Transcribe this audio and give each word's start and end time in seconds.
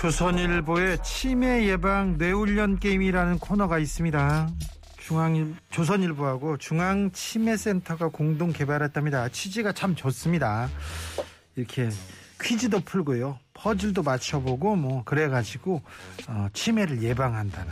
조선일보의 0.00 1.02
치매 1.02 1.66
예방 1.66 2.16
뇌훈련 2.16 2.78
게임이라는 2.78 3.38
코너가 3.38 3.78
있습니다. 3.78 4.48
중앙 4.96 5.54
조선일보하고 5.68 6.56
중앙 6.56 7.10
치매센터가 7.10 8.08
공동 8.08 8.50
개발했답니다. 8.50 9.28
취지가 9.28 9.72
참 9.72 9.94
좋습니다. 9.94 10.70
이렇게 11.54 11.90
퀴즈도 12.40 12.80
풀고요, 12.80 13.38
퍼즐도 13.52 14.02
맞춰보고 14.02 14.74
뭐 14.74 15.04
그래가지고 15.04 15.82
어, 16.28 16.46
치매를 16.54 17.02
예방한다는. 17.02 17.70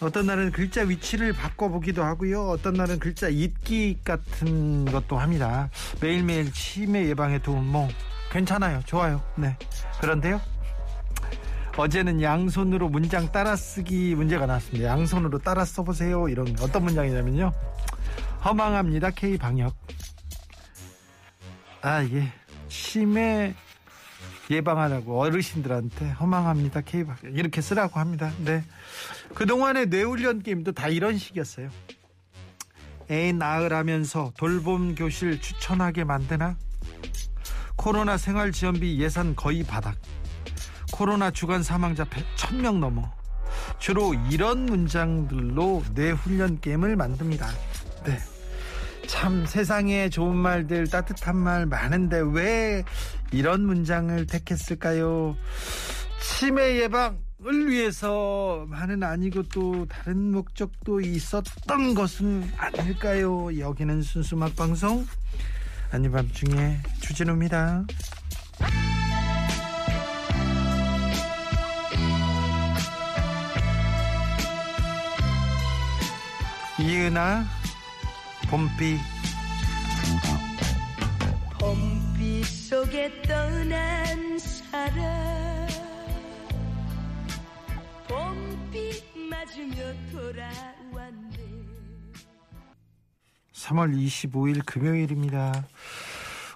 어떤 0.00 0.26
날은 0.26 0.52
글자 0.52 0.82
위치를 0.82 1.32
바꿔보기도 1.32 2.04
하고요. 2.04 2.50
어떤 2.50 2.74
날은 2.74 3.00
글자 3.00 3.26
읽기 3.28 3.98
같은 4.04 4.84
것도 4.84 5.18
합니다. 5.18 5.70
매일매일 6.00 6.52
치매 6.52 7.08
예방에 7.08 7.40
도움 7.40 7.66
뭐 7.66 7.88
괜찮아요. 8.30 8.80
좋아요. 8.86 9.20
네. 9.34 9.56
그런데요. 10.00 10.51
어제는 11.76 12.20
양손으로 12.20 12.88
문장 12.88 13.32
따라 13.32 13.56
쓰기 13.56 14.14
문제가 14.14 14.46
나왔습니다. 14.46 14.88
양손으로 14.88 15.38
따라 15.38 15.64
써보세요. 15.64 16.28
이런 16.28 16.54
어떤 16.60 16.84
문장이냐면요. 16.84 17.52
허망합니다. 18.44 19.10
K 19.10 19.38
방역. 19.38 19.74
아 21.80 22.02
이게 22.02 22.28
치매 22.68 23.54
예방하라고 24.50 25.18
어르신들한테 25.20 26.10
허망합니다. 26.10 26.82
K 26.82 27.04
방역 27.04 27.24
이렇게 27.24 27.60
쓰라고 27.60 27.98
합니다. 27.98 28.30
네. 28.44 28.62
그 29.34 29.46
동안의 29.46 29.86
뇌훈련 29.86 30.42
게임도 30.42 30.72
다 30.72 30.88
이런 30.88 31.16
식이었어요. 31.16 31.70
애 33.10 33.32
낳으라면서 33.32 34.32
돌봄 34.36 34.94
교실 34.94 35.40
추천하게 35.40 36.04
만드나? 36.04 36.56
코로나 37.76 38.16
생활 38.16 38.52
지원비 38.52 39.00
예산 39.00 39.34
거의 39.34 39.64
바닥. 39.64 39.96
코로나 40.92 41.30
주간 41.30 41.62
사망자 41.62 42.04
1000명 42.04 42.78
넘어. 42.78 43.10
주로 43.78 44.14
이런 44.30 44.66
문장들로 44.66 45.82
뇌 45.94 46.12
훈련 46.12 46.60
게임을 46.60 46.94
만듭니다. 46.96 47.48
네. 48.04 48.18
참 49.08 49.44
세상에 49.46 50.08
좋은 50.08 50.36
말들 50.36 50.86
따뜻한 50.86 51.36
말 51.36 51.66
많은데 51.66 52.22
왜 52.32 52.84
이런 53.32 53.66
문장을 53.66 54.26
택했을까요? 54.26 55.36
치매 56.20 56.80
예방을 56.80 57.68
위해서만은 57.68 59.02
아니고 59.02 59.42
또 59.48 59.86
다른 59.86 60.30
목적도 60.32 61.00
있었던 61.00 61.94
것은 61.94 62.52
아닐까요? 62.56 63.58
여기는 63.58 64.02
순수 64.02 64.36
음악 64.36 64.54
방송 64.54 65.06
아닌 65.90 66.12
밤중에 66.12 66.78
주진우입니다. 67.00 67.84
이은아 76.92 77.46
봄비 78.50 78.98
봄빛 81.58 82.44
속에 82.44 83.22
떠난 83.22 84.38
사람 84.38 85.68
봄빛 88.06 89.04
맞으며 89.30 89.74
돌아왔네 90.12 91.38
3월 93.54 93.96
25일 93.96 94.66
금요일입니다. 94.66 95.66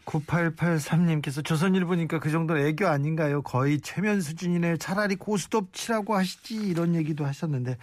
9883님께서 0.05 1.43
조선일 1.43 1.87
보니까 1.87 2.19
그 2.21 2.31
정도는 2.31 2.67
애교 2.67 2.87
아닌가요? 2.87 3.41
거의 3.41 3.81
최면 3.81 4.21
수준이네. 4.21 4.77
차라리 4.77 5.17
고스톱 5.17 5.73
치라고 5.73 6.15
하시지 6.15 6.57
이런 6.57 6.95
얘기도 6.95 7.25
하셨는데 7.25 7.79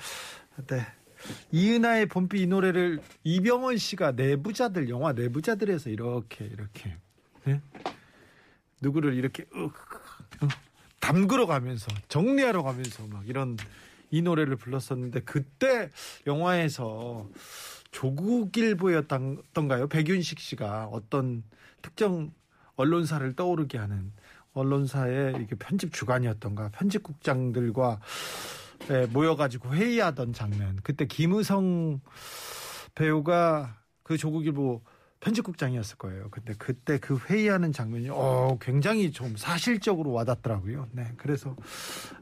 네. 0.67 0.85
이은하의 1.51 2.07
봄비 2.07 2.41
이 2.41 2.47
노래를 2.47 2.99
이병헌 3.23 3.77
씨가 3.77 4.13
내부자들 4.13 4.89
영화 4.89 5.13
내부자들에서 5.13 5.89
이렇게 5.89 6.45
이렇게 6.45 6.97
네? 7.45 7.61
누구를 8.81 9.13
이렇게 9.15 9.45
으, 9.55 9.65
으, 9.65 9.69
담그러 10.99 11.45
가면서 11.45 11.87
정리하러 12.07 12.63
가면서 12.63 13.07
막 13.07 13.27
이런 13.27 13.57
이 14.11 14.21
노래를 14.21 14.55
불렀었는데 14.57 15.21
그때 15.21 15.89
영화에서 16.27 17.29
조국일보였던가요? 17.91 19.87
백윤식 19.87 20.39
씨가 20.39 20.85
어떤 20.85 21.43
특정 21.81 22.31
언론사를 22.75 23.35
떠오르게 23.35 23.77
하는 23.77 24.11
언론사의 24.53 25.41
이게 25.41 25.55
편집 25.55 25.93
주관이었던가 25.93 26.69
편집국장들과 26.69 27.99
예, 27.99 28.62
모여가지고 29.11 29.73
회의하던 29.73 30.33
장면. 30.33 30.79
그때 30.83 31.05
김우성 31.05 32.01
배우가 32.95 33.77
그 34.03 34.17
조국일보 34.17 34.81
편집국장이었을 35.23 35.97
거예요. 35.97 36.27
근데 36.29 36.53
그때 36.57 36.97
그 36.99 37.17
회의하는 37.17 37.71
장면이 37.71 38.09
어, 38.11 38.57
굉장히 38.59 39.11
좀 39.11 39.35
사실적으로 39.37 40.11
와닿더라고요. 40.11 40.87
네, 40.91 41.11
그래서 41.15 41.55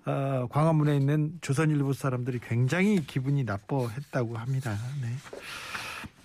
어, 0.06 0.48
광화문에 0.50 0.98
있는 0.98 1.34
조선일보 1.42 1.94
사람들이 1.94 2.40
굉장히 2.40 3.04
기분이 3.06 3.44
나빠했다고 3.44 4.38
합니다. 4.38 4.78
네. 5.02 5.08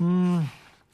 음. 0.02 0.46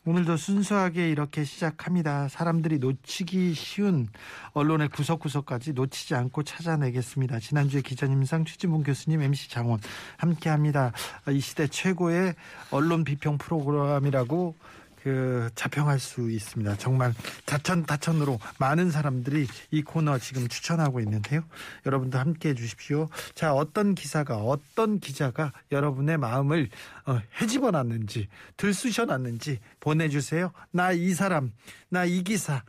오늘도 0.05 0.37
순수하게 0.37 1.11
이렇게 1.11 1.45
시작합니다. 1.45 2.27
사람들이 2.27 2.81
놓치기 2.81 3.55
쉬운 3.55 4.09
언론의 4.53 4.89
구석구석까지 4.89 5.75
놓치지 5.75 6.17
않고 6.17 6.43
찾아내겠습니다. 6.43 7.39
지난주에 7.39 7.83
기자님상 7.83 8.45
최진봉 8.45 8.83
교수님, 8.83 9.23
MC 9.23 9.49
장원 9.49 9.79
함께합니다. 10.17 10.91
이 11.31 11.39
시대 11.39 11.69
최고의 11.69 12.35
언론 12.73 13.05
비평 13.05 13.39
프로그램이라고 13.39 14.57
그 15.03 15.51
자평할 15.55 15.99
수 15.99 16.31
있습니다. 16.31 16.77
정말 16.77 17.13
다천다천으로 17.45 18.39
많은 18.59 18.91
사람들이 18.91 19.49
이 19.73 19.83
코너 19.83 20.19
지금 20.19 20.47
추천하고 20.47 21.01
있는데요. 21.01 21.43
여러분도 21.87 22.19
함께 22.19 22.51
해 22.51 22.55
주십시오. 22.55 23.09
자, 23.35 23.53
어떤 23.53 23.95
기사가 23.95 24.37
어떤 24.37 25.01
기자가 25.01 25.53
여러분의 25.73 26.19
마음을 26.19 26.69
어, 27.07 27.21
헤집어 27.41 27.73
놨는지 27.73 28.29
들쑤셔 28.57 29.07
놨는지 29.07 29.59
보내 29.81 30.09
주세요. 30.09 30.53
나 30.71 30.93
이 30.93 31.15
사람, 31.15 31.53
나 31.89 32.05
이 32.05 32.23
기사, 32.23 32.63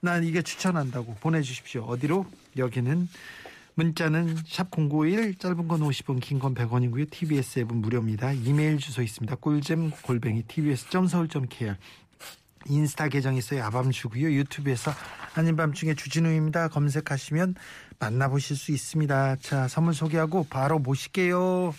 난 0.00 0.24
이게 0.24 0.42
추천한다고 0.42 1.16
보내 1.20 1.42
주십시오. 1.42 1.84
어디로? 1.84 2.26
여기는 2.56 3.08
문자는 3.76 4.36
샵 4.46 4.70
091 4.70 5.34
짧은 5.36 5.68
건 5.68 5.80
50원 5.80 6.20
긴 6.20 6.38
건 6.38 6.54
100원이고요. 6.54 7.10
TBS 7.10 7.60
앱은 7.60 7.76
무료입니다. 7.76 8.32
이메일 8.32 8.78
주소 8.78 9.02
있습니다. 9.02 9.34
꿀잼 9.36 9.90
골뱅이 10.02 10.42
tbs.서울.kr 10.44 11.76
인스타 12.66 13.08
계정 13.08 13.34
있어요. 13.36 13.62
아밤주고요. 13.64 14.32
유튜브에서 14.32 14.90
아닌 15.34 15.56
밤중에 15.56 15.94
주진우입니다. 15.94 16.68
검색하시면 16.68 17.56
만나보실 17.98 18.56
수 18.56 18.72
있습니다. 18.72 19.36
자 19.36 19.68
선물 19.68 19.92
소개하고 19.94 20.46
바로 20.48 20.78
모실게요. 20.78 21.74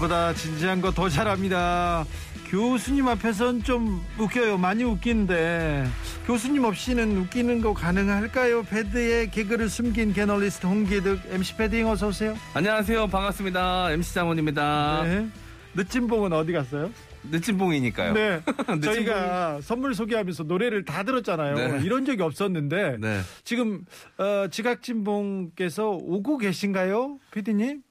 것보다 0.00 0.32
진지한 0.34 0.80
거 0.80 0.90
더 0.90 1.08
잘합니다. 1.08 2.04
교수님 2.48 3.06
앞에선 3.08 3.62
좀 3.62 4.02
웃겨요. 4.18 4.58
많이 4.58 4.82
웃기는데 4.82 5.86
교수님 6.26 6.64
없이는 6.64 7.16
웃기는 7.18 7.60
거 7.60 7.72
가능할까요? 7.74 8.64
패드에 8.64 9.26
개그를 9.30 9.68
숨긴 9.68 10.12
개널리스트 10.12 10.66
홍기득 10.66 11.20
MC 11.30 11.56
패딩 11.56 11.86
어서 11.88 12.08
오세요. 12.08 12.36
안녕하세요. 12.54 13.06
반갑습니다. 13.06 13.92
MC 13.92 14.14
장원입니다. 14.14 15.02
네. 15.04 15.28
늦진봉은 15.74 16.32
어디 16.32 16.52
갔어요? 16.52 16.90
늦진봉이니까요. 17.30 18.14
네. 18.14 18.40
늦진봉이- 18.46 18.82
저희가 18.82 19.60
선물 19.62 19.94
소개하면서 19.94 20.44
노래를 20.44 20.84
다 20.84 21.02
들었잖아요. 21.04 21.54
네. 21.54 21.80
이런 21.84 22.04
적이 22.04 22.22
없었는데 22.22 22.96
네. 22.98 23.20
지금 23.44 23.84
어, 24.18 24.48
지각진봉께서 24.50 25.90
오고 25.90 26.38
계신가요, 26.38 27.18
피디님? 27.32 27.82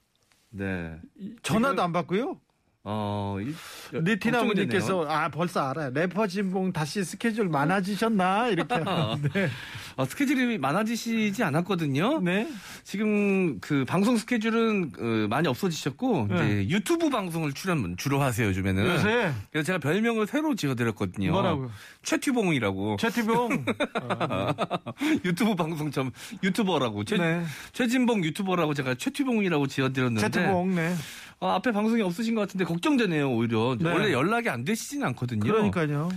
네. 0.50 1.00
전화도 1.42 1.74
지금- 1.74 1.84
안 1.84 1.92
받고요. 1.92 2.40
어, 2.82 3.36
이- 3.42 3.54
니티나무님께서 3.94 4.96
걱정이 4.98 5.14
아 5.14 5.28
벌써 5.28 5.68
알아요. 5.68 5.90
래퍼 5.92 6.26
진봉 6.26 6.72
다시 6.72 7.04
스케줄 7.04 7.48
많아지셨나 7.50 8.48
이렇게. 8.48 8.74
네. 9.34 9.50
어, 9.96 10.06
스케줄이 10.06 10.56
많아지시지 10.56 11.42
않았거든요. 11.44 12.20
네. 12.20 12.48
지금 12.82 13.60
그 13.60 13.84
방송 13.84 14.16
스케줄은 14.16 14.92
어, 14.98 15.28
많이 15.28 15.46
없어지셨고 15.48 16.28
네. 16.30 16.34
이제 16.62 16.68
유튜브 16.74 17.10
방송을 17.10 17.52
출연 17.52 17.96
주로 17.98 18.22
하세요 18.22 18.48
요즘에는. 18.48 18.86
요새 18.86 19.32
그래서 19.52 19.66
제가 19.66 19.78
별명을 19.78 20.26
새로 20.26 20.54
지어드렸거든요. 20.54 21.32
뭐라고요? 21.32 21.70
최튜봉이라고. 22.02 22.96
최티봉. 22.98 23.64
유튜브 25.26 25.54
방송 25.54 25.90
점 25.90 26.10
유튜버라고. 26.42 27.04
최, 27.04 27.18
네. 27.18 27.44
최진봉 27.74 28.24
유튜버라고 28.24 28.72
제가 28.72 28.94
최튜봉이라고 28.94 29.66
지어드렸는데. 29.66 30.30
최티봉. 30.30 30.74
네. 30.76 30.94
어, 31.40 31.48
앞에 31.48 31.72
방송이 31.72 32.02
없으신 32.02 32.34
것 32.34 32.42
같은데 32.42 32.64
걱정되네요 32.64 33.30
오히려. 33.30 33.76
네. 33.80 33.90
원래 33.90 34.12
연락이 34.12 34.48
안 34.48 34.64
되시진 34.64 35.02
않거든요. 35.04 35.40
그러니까요. 35.40 36.10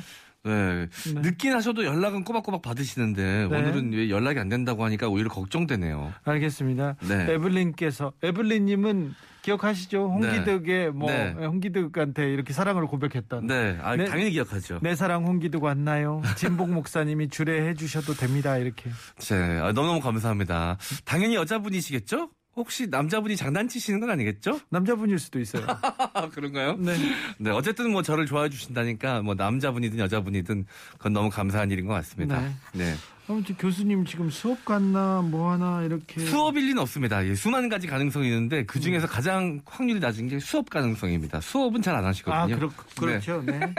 네. 0.44 0.88
네. 1.14 1.22
늦긴 1.22 1.54
하셔도 1.54 1.86
연락은 1.86 2.26
꼬박꼬박 2.26 2.62
받으시는데 2.62 3.48
네. 3.50 3.58
오늘은 3.58 3.94
왜 3.94 4.10
연락이 4.10 4.40
안 4.40 4.50
된다고 4.50 4.84
하니까 4.84 5.08
오히려 5.08 5.30
걱정되네요. 5.30 6.14
알겠습니다. 6.26 6.98
네. 7.08 7.32
에블린께서 7.32 8.12
에블린님은 8.22 9.14
기억하시죠? 9.44 10.10
홍기득의 10.10 10.92
뭐 10.92 11.10
네. 11.10 11.32
홍기득한테 11.34 12.32
이렇게 12.34 12.52
사랑을 12.54 12.88
고백했던. 12.88 13.48
네, 13.48 13.78
아, 13.82 13.96
네. 13.96 14.06
당연히 14.06 14.32
기억하죠. 14.32 14.80
내 14.82 14.96
사랑 14.96 15.26
홍기득 15.26 15.64
왔나요? 15.64 16.22
진복 16.36 16.72
목사님이 16.72 17.30
주례해 17.30 17.74
주셔도 17.76 18.14
됩니다. 18.14 18.58
이렇게. 18.58 18.90
네, 19.30 19.60
아, 19.60 19.72
너무 19.74 19.88
너무 19.88 20.00
감사합니다. 20.00 20.78
당연히 21.06 21.36
여자분이시겠죠? 21.36 22.30
혹시 22.56 22.88
남자분이 22.88 23.36
장난치시는 23.36 24.00
건 24.00 24.10
아니겠죠? 24.12 24.60
남자분일 24.70 25.20
수도 25.20 25.40
있어요. 25.40 25.66
아, 25.68 26.30
그런가요? 26.34 26.76
네. 26.78 26.96
네, 27.38 27.50
어쨌든 27.50 27.92
뭐 27.92 28.02
저를 28.02 28.26
좋아해 28.26 28.50
주신다니까 28.50 29.22
뭐 29.22 29.34
남자분이든 29.34 30.00
여자분이든 30.00 30.66
그건 30.94 31.14
너무 31.14 31.30
감사한 31.30 31.72
일인 31.72 31.88
것 31.88 31.94
같습니다. 31.94 32.42
네. 32.42 32.54
네. 32.74 32.96
아무튼 33.28 33.56
교수님 33.56 34.06
지금 34.06 34.30
수업 34.30 34.66
갔나 34.66 35.22
뭐 35.22 35.52
하나 35.52 35.84
이렇게. 35.84 36.20
수업일 36.22 36.68
리는 36.68 36.78
없습니다. 36.80 37.26
예, 37.26 37.36
수만 37.36 37.70
가지 37.70 37.88
가능성이 37.88 38.28
있는데 38.28 38.66
그 38.66 38.80
중에서 38.80 39.08
가장 39.08 39.62
확률이 39.66 40.00
낮은 40.00 40.28
게 40.28 40.40
수업 40.40 40.70
가능성입니다. 40.70 41.40
수업은 41.40 41.82
잘안 41.82 42.04
아, 42.04 42.10
하시거든요. 42.10 42.56
그렇, 42.58 42.70
그렇죠. 43.00 43.42
네. 43.46 43.60
네. 43.60 43.74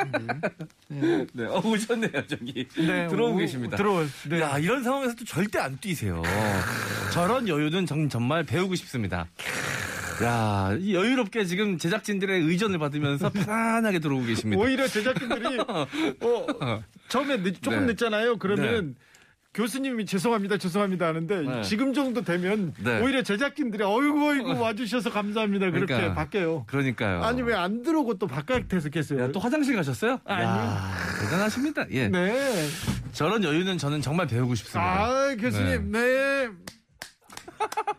네. 0.88 1.00
네. 1.00 1.26
네. 1.34 1.44
어, 1.44 1.60
오셨네요, 1.62 2.26
저기. 2.26 2.66
네, 2.76 3.06
들어오고 3.08 3.36
오, 3.36 3.38
계십니다. 3.38 3.76
들어오. 3.76 4.04
네. 4.30 4.40
야, 4.40 4.58
이런 4.58 4.82
상황에서도 4.82 5.24
절대 5.26 5.58
안 5.58 5.78
뛰세요. 5.78 6.22
저런 7.12 7.46
여유는 7.46 7.84
정, 7.84 8.08
정말 8.08 8.44
배우고 8.44 8.74
싶습니다. 8.76 9.26
야, 10.22 10.76
이 10.80 10.94
여유롭게 10.94 11.44
지금 11.44 11.76
제작진들의 11.76 12.42
의전을 12.42 12.78
받으면서 12.78 13.28
편안하게 13.34 13.98
들어오고 13.98 14.26
계십니다. 14.26 14.62
오히려 14.62 14.86
제작진들이 14.86 15.58
어, 16.22 16.82
처음에 17.08 17.42
늦, 17.42 17.60
조금 17.60 17.80
네. 17.80 17.86
늦잖아요. 17.92 18.38
그러면 18.38 18.94
교수님이 19.54 20.04
죄송합니다, 20.04 20.56
죄송합니다 20.58 21.06
하는데 21.06 21.40
네. 21.42 21.62
지금 21.62 21.94
정도 21.94 22.22
되면 22.22 22.74
네. 22.82 23.00
오히려 23.00 23.22
제작진들이 23.22 23.84
어이구 23.84 24.30
어이구 24.30 24.60
와주셔서 24.60 25.10
감사합니다 25.10 25.70
그렇게 25.70 25.94
그러니까. 25.94 26.14
바뀌어요. 26.14 26.64
그러니까요. 26.66 27.22
아니 27.22 27.40
왜 27.42 27.54
안 27.54 27.82
들어오고 27.82 28.18
또 28.18 28.26
바깥에서 28.26 28.88
계세요? 28.88 29.22
야, 29.22 29.28
또 29.32 29.38
화장실 29.38 29.76
가셨어요? 29.76 30.18
아니요. 30.24 30.48
야, 30.48 30.92
대단하십니다. 31.20 31.86
예. 31.92 32.08
네. 32.08 32.66
저런 33.12 33.44
여유는 33.44 33.78
저는 33.78 34.02
정말 34.02 34.26
배우고 34.26 34.56
싶습니다. 34.56 35.04
아 35.04 35.34
교수님 35.36 35.92
네. 35.92 36.48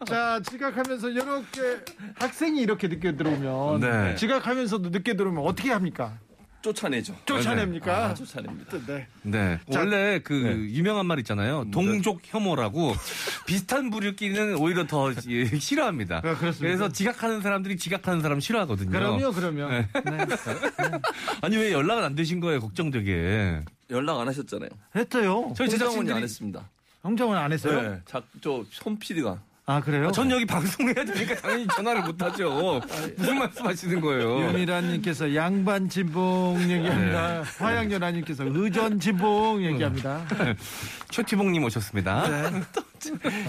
자 0.05 0.41
지각하면서 0.43 1.09
이렇게 1.09 1.79
학생이 2.15 2.59
이렇게 2.61 2.87
늦게 2.89 3.15
들어오면 3.15 3.79
네. 3.79 4.15
지각하면서도 4.15 4.89
늦게 4.89 5.15
들어오면 5.15 5.41
어떻게 5.43 5.71
합니까? 5.71 6.19
쫓아내죠. 6.65 7.15
쫓아냅니까? 7.25 8.05
아, 8.07 8.13
쫓아냅니다. 8.15 8.77
네. 8.87 9.07
네. 9.21 9.59
자, 9.71 9.79
원래 9.79 10.19
그 10.23 10.67
유명한 10.71 11.05
말 11.05 11.19
있잖아요. 11.19 11.65
동족 11.71 12.21
혐오라고 12.23 12.93
비슷한 13.45 13.91
부류끼리는 13.91 14.55
오히려 14.55 14.87
더 14.87 15.13
예, 15.29 15.45
싫어합니다. 15.45 16.17
아, 16.17 16.21
그렇습니까? 16.21 16.57
그래서 16.59 16.91
지각하는 16.91 17.41
사람들이 17.41 17.77
지각하는 17.77 18.21
사람 18.21 18.39
싫어하거든요. 18.39 18.89
그럼요, 18.89 19.31
그러면. 19.33 19.69
네. 19.69 19.87
아니 21.41 21.57
왜 21.57 21.71
연락은 21.71 22.03
안 22.03 22.15
되신 22.15 22.39
거예요? 22.39 22.59
걱정되게. 22.61 23.61
연락 23.91 24.19
안 24.19 24.27
하셨잖아요. 24.27 24.69
했어요. 24.95 25.53
저희 25.55 25.69
제작진들이 25.69 26.15
안 26.15 26.23
했습니다. 26.23 26.67
홍정은 27.03 27.37
안 27.37 27.51
했어요? 27.51 27.81
네. 27.81 27.99
자, 28.05 28.23
저손 28.41 28.97
PD가 28.97 29.39
아 29.67 29.81
그래요? 29.81 30.11
전 30.11 30.29
여기 30.29 30.45
방송해야 30.45 30.93
되니까 30.93 31.35
당연히 31.41 31.65
전화를 31.67 32.03
못 32.03 32.21
하죠. 32.21 32.79
무슨 33.17 33.39
말씀하시는 33.39 33.99
거예요? 33.99 34.41
윤희란님께서 34.49 35.33
양반 35.33 35.89
진봉 35.89 36.61
얘기합니다. 36.69 37.41
화양연아님께서 37.57 38.43
의전 38.47 38.99
진봉 38.99 39.63
얘기합니다. 39.65 40.23
최티봉님 41.09 41.63
오셨습니다. 41.63 42.29
네. 42.51 42.61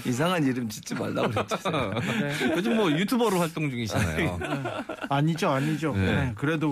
이상한 0.06 0.42
이름 0.46 0.70
짓지 0.70 0.94
말라고 0.94 1.28
그랬죠. 1.28 1.58
요즘 2.56 2.76
뭐 2.76 2.90
유튜버로 2.90 3.38
활동 3.38 3.68
중이시잖아요. 3.68 4.38
아니죠, 5.10 5.50
아니죠. 5.50 5.92
네. 5.94 6.00
네, 6.14 6.32
그래도 6.34 6.68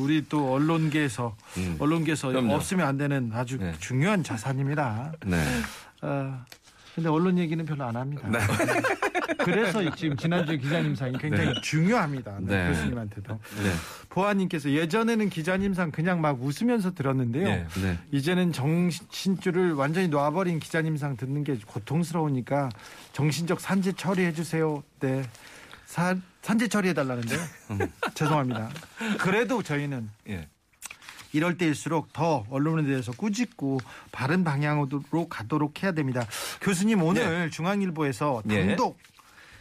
우리 0.00 0.24
또 0.30 0.54
언론계에서 0.54 1.36
음. 1.58 1.76
언론계에서 1.78 2.28
그럼요. 2.28 2.54
없으면 2.54 2.86
안 2.86 2.96
되는 2.96 3.30
아주 3.34 3.58
네. 3.58 3.74
중요한 3.80 4.22
자산입니다. 4.24 5.12
네. 5.26 5.42
어, 6.02 6.42
근데 6.98 7.08
언론 7.10 7.38
얘기는 7.38 7.64
별로 7.64 7.84
안 7.84 7.94
합니다. 7.96 8.28
네. 8.28 8.38
그래서 9.44 9.94
지금 9.94 10.16
지난주 10.16 10.58
기자님상이 10.58 11.16
굉장히 11.18 11.54
중요합니다. 11.62 12.38
네, 12.40 12.64
네. 12.64 12.68
교수님한테도. 12.70 13.34
네. 13.34 13.70
보아님께서 14.08 14.70
예전에는 14.70 15.30
기자님상 15.30 15.92
그냥 15.92 16.20
막 16.20 16.42
웃으면서 16.42 16.94
들었는데요. 16.94 17.44
네. 17.44 17.66
네. 17.80 17.98
이제는 18.10 18.52
정신줄을 18.52 19.74
완전히 19.74 20.08
놔버린 20.08 20.58
기자님상 20.58 21.16
듣는 21.16 21.44
게 21.44 21.56
고통스러우니까 21.64 22.68
정신적 23.12 23.60
산재 23.60 23.92
처리해 23.92 24.32
주세요. 24.32 24.82
네. 24.98 25.22
사- 25.86 26.16
산재 26.42 26.66
처리해 26.66 26.94
달라는데요. 26.94 27.38
죄송합니다. 28.14 28.70
그래도 29.20 29.62
저희는 29.62 30.10
예. 30.28 30.48
이럴 31.32 31.56
때일수록 31.58 32.12
더 32.12 32.46
언론에 32.50 32.84
대해서 32.84 33.12
꾸짖고 33.12 33.80
바른 34.12 34.44
방향으로 34.44 35.28
가도록 35.28 35.82
해야 35.82 35.92
됩니다. 35.92 36.26
교수님 36.60 37.02
오늘 37.02 37.50
중앙일보에서 37.50 38.42
예. 38.50 38.66
단독 38.66 38.98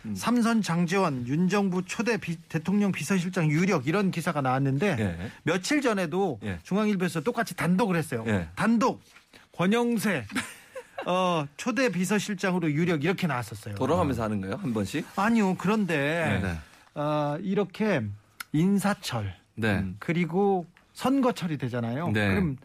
음. 0.05 0.15
삼선 0.15 0.61
장재원 0.61 1.27
윤 1.27 1.49
정부 1.49 1.83
초대 1.85 2.17
비- 2.17 2.37
대통령 2.47 2.91
비서실장 2.91 3.49
유력 3.51 3.87
이런 3.87 4.11
기사가 4.11 4.41
나왔는데 4.41 4.95
예. 4.99 5.31
며칠 5.43 5.81
전에도 5.81 6.39
예. 6.43 6.59
중앙일보에서 6.63 7.21
똑같이 7.21 7.55
단독을 7.55 7.95
했어요. 7.97 8.23
예. 8.27 8.47
단독 8.55 9.01
권영세 9.51 10.25
어, 11.05 11.45
초대 11.57 11.89
비서실장으로 11.89 12.71
유력 12.71 13.03
이렇게 13.03 13.27
나왔었어요. 13.27 13.75
돌아가면서 13.75 14.23
하는 14.23 14.41
거예요? 14.41 14.55
한 14.55 14.73
번씩? 14.73 15.05
아니요. 15.15 15.55
그런데 15.57 16.39
네. 16.41 16.57
어, 17.01 17.37
이렇게 17.41 18.01
인사철 18.53 19.33
네. 19.55 19.85
그리고 19.99 20.65
선거철이 20.97 21.57
되잖아요. 21.59 22.09
네. 22.11 22.27
그럼 22.27 22.57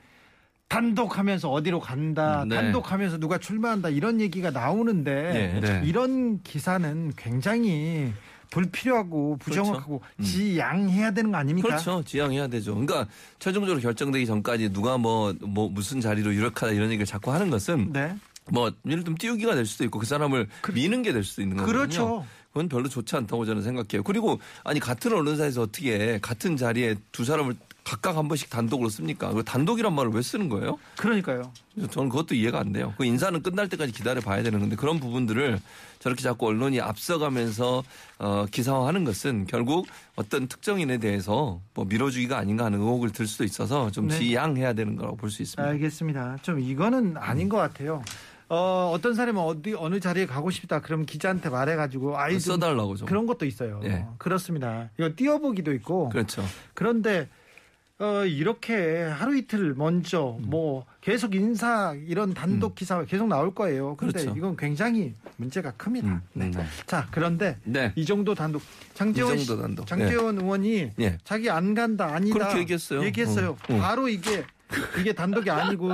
단독하면서 0.68 1.50
어디로 1.50 1.80
간다, 1.80 2.46
네. 2.48 2.56
단독하면서 2.56 3.18
누가 3.18 3.36
출마한다 3.36 3.90
이런 3.90 4.22
얘기가 4.22 4.50
나오는데 4.50 5.54
예. 5.56 5.60
네. 5.60 5.82
이런 5.84 6.42
기사는 6.42 7.12
굉장히 7.16 8.10
불필요하고 8.48 9.36
부정확하고 9.36 10.00
지양해야 10.22 11.10
되는 11.10 11.30
거 11.30 11.36
아닙니까? 11.36 11.68
그렇죠. 11.68 12.02
지양해야 12.04 12.48
되죠. 12.48 12.74
그러니까 12.74 13.06
최종적으로 13.38 13.80
결정되기 13.82 14.24
전까지 14.24 14.72
누가 14.72 14.96
뭐, 14.96 15.34
뭐 15.42 15.68
무슨 15.68 16.00
자리로 16.00 16.34
유력하다 16.34 16.72
이런 16.72 16.86
얘기를 16.88 17.04
자꾸 17.04 17.32
하는 17.32 17.50
것은 17.50 17.92
네. 17.92 18.14
뭐 18.50 18.72
예를 18.86 19.04
들면 19.04 19.18
띄우기가 19.18 19.54
될 19.54 19.66
수도 19.66 19.84
있고 19.84 19.98
그 19.98 20.06
사람을 20.06 20.48
미는 20.72 21.02
게 21.02 21.12
될 21.12 21.22
수도 21.22 21.42
있는 21.42 21.58
거거든요. 21.58 21.78
그렇죠. 21.78 22.26
그건 22.48 22.68
별로 22.68 22.88
좋지 22.88 23.14
않다고 23.16 23.44
저는 23.44 23.62
생각해요. 23.62 24.02
그리고 24.02 24.38
아니 24.64 24.80
같은 24.80 25.12
언론사에서 25.12 25.62
어떻게 25.62 26.18
같은 26.20 26.56
자리에 26.56 26.96
두 27.10 27.24
사람을 27.24 27.56
각각 27.84 28.16
한 28.16 28.28
번씩 28.28 28.48
단독으로 28.50 28.88
씁니까? 28.88 29.32
그 29.32 29.42
단독이란 29.42 29.92
말을 29.94 30.12
왜 30.12 30.22
쓰는 30.22 30.48
거예요? 30.48 30.78
그러니까요. 30.96 31.52
저는 31.90 32.08
그것도 32.10 32.34
이해가 32.34 32.60
안 32.60 32.72
돼요. 32.72 32.94
그 32.96 33.04
인사는 33.04 33.42
끝날 33.42 33.68
때까지 33.68 33.92
기다려 33.92 34.20
봐야 34.20 34.42
되는 34.42 34.60
건데 34.60 34.76
그런 34.76 35.00
부분들을 35.00 35.58
저렇게 35.98 36.22
자꾸 36.22 36.46
언론이 36.46 36.80
앞서가면서 36.80 37.82
어, 38.18 38.46
기사화하는 38.50 39.04
것은 39.04 39.46
결국 39.46 39.86
어떤 40.16 40.46
특정인에 40.48 40.98
대해서 40.98 41.60
뭐 41.74 41.84
밀어주기가 41.84 42.36
아닌가 42.38 42.64
하는 42.66 42.78
의혹을 42.80 43.10
들 43.10 43.26
수도 43.26 43.44
있어서 43.44 43.90
좀 43.90 44.08
네. 44.08 44.18
지양해야 44.18 44.72
되는 44.74 44.96
거라고 44.96 45.16
볼 45.16 45.30
수 45.30 45.42
있습니다. 45.42 45.62
알겠습니다. 45.70 46.38
좀 46.42 46.60
이거는 46.60 47.16
아닌 47.16 47.48
것 47.48 47.56
같아요. 47.56 48.02
어, 48.48 48.90
어떤 48.94 49.14
사람은 49.14 49.40
어디 49.42 49.72
어느 49.74 49.98
자리에 49.98 50.26
가고 50.26 50.50
싶다. 50.50 50.80
그럼 50.82 51.06
기자한테 51.06 51.48
말해가지고 51.48 52.18
아이 52.18 52.32
좀 52.38 52.40
써달라고 52.54 52.96
좀. 52.96 53.08
그런 53.08 53.26
것도 53.26 53.46
있어요. 53.46 53.80
예. 53.84 54.04
그렇습니다. 54.18 54.90
이거 54.98 55.10
띄워보기도 55.16 55.72
있고. 55.72 56.10
그렇죠. 56.10 56.44
그런데 56.74 57.28
어, 58.02 58.24
이렇게 58.26 59.02
하루 59.04 59.36
이틀 59.36 59.74
먼저 59.74 60.36
음. 60.40 60.50
뭐 60.50 60.84
계속 61.00 61.36
인사 61.36 61.94
이런 62.08 62.34
단독 62.34 62.74
기사가 62.74 63.04
계속 63.04 63.28
나올 63.28 63.54
거예요. 63.54 63.94
그런데 63.96 64.22
그렇죠. 64.22 64.36
이건 64.36 64.56
굉장히 64.56 65.14
문제가 65.36 65.70
큽니다. 65.72 66.08
음, 66.08 66.20
네. 66.32 66.50
네. 66.50 66.66
자, 66.84 67.06
그런데 67.12 67.58
네. 67.62 67.92
이 67.94 68.04
정도 68.04 68.34
단독 68.34 68.60
장재원 68.94 69.38
이 69.38 69.44
정도 69.44 69.54
씨- 69.54 69.62
단독. 69.62 69.86
장재원 69.86 70.36
의원이 70.40 70.90
예. 70.98 71.18
자기 71.22 71.48
안 71.48 71.74
간다 71.74 72.06
아니다 72.12 72.36
그렇게 72.36 72.58
얘기했어요. 72.58 73.04
얘기했어요. 73.04 73.50
어, 73.68 73.74
어. 73.74 73.78
바로 73.78 74.08
이게 74.08 74.44
이게 74.98 75.12
단독이 75.12 75.48
아니고 75.48 75.92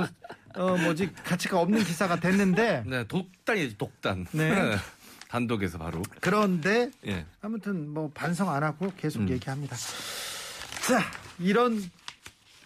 어 0.55 0.77
뭐지 0.77 1.13
가치가 1.23 1.59
없는 1.59 1.83
기사가 1.83 2.19
됐는데 2.19 2.85
네, 2.87 3.03
독단이죠, 3.07 3.77
독단. 3.77 4.25
네. 4.31 4.75
단독에서 5.29 5.77
바로. 5.77 6.01
그런데 6.21 6.89
예. 7.05 7.23
아무튼 7.41 7.87
뭐 7.93 8.09
반성 8.15 8.49
안 8.49 8.63
하고 8.63 8.91
계속 8.97 9.19
음. 9.19 9.29
얘기합니다. 9.29 9.75
자, 10.87 11.03
이런 11.37 11.79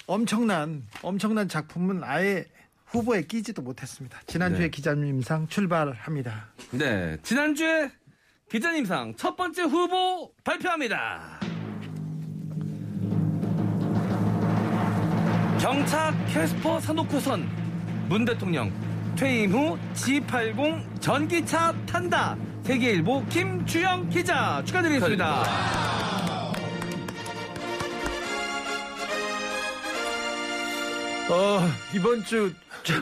엄청난 0.08 0.84
엄청난 1.02 1.48
작품은 1.48 2.04
아예 2.04 2.46
후보에 2.86 3.24
끼지도 3.24 3.62
못했습니다. 3.62 4.20
지난주에 4.28 4.66
네. 4.66 4.70
기자님상 4.70 5.48
출발합니다. 5.48 6.50
네, 6.72 7.18
지난주에 7.24 7.92
기자님상 8.52 9.16
첫 9.16 9.36
번째 9.36 9.64
후보 9.64 10.32
발표합니다. 10.44 11.40
경차 15.60 16.14
캐스퍼 16.28 16.80
사놓고선 16.82 17.48
문 18.10 18.26
대통령 18.26 18.72
퇴임 19.16 19.52
후 19.52 19.78
G80 19.94 21.02
전기차 21.02 21.74
탄다. 21.86 22.38
세계일보 22.64 23.26
김주영 23.28 24.10
기자 24.10 24.62
축하드리겠습니다. 24.66 26.03
어, 31.30 31.60
이번 31.96 32.24
주 32.26 32.54
저, 32.84 32.94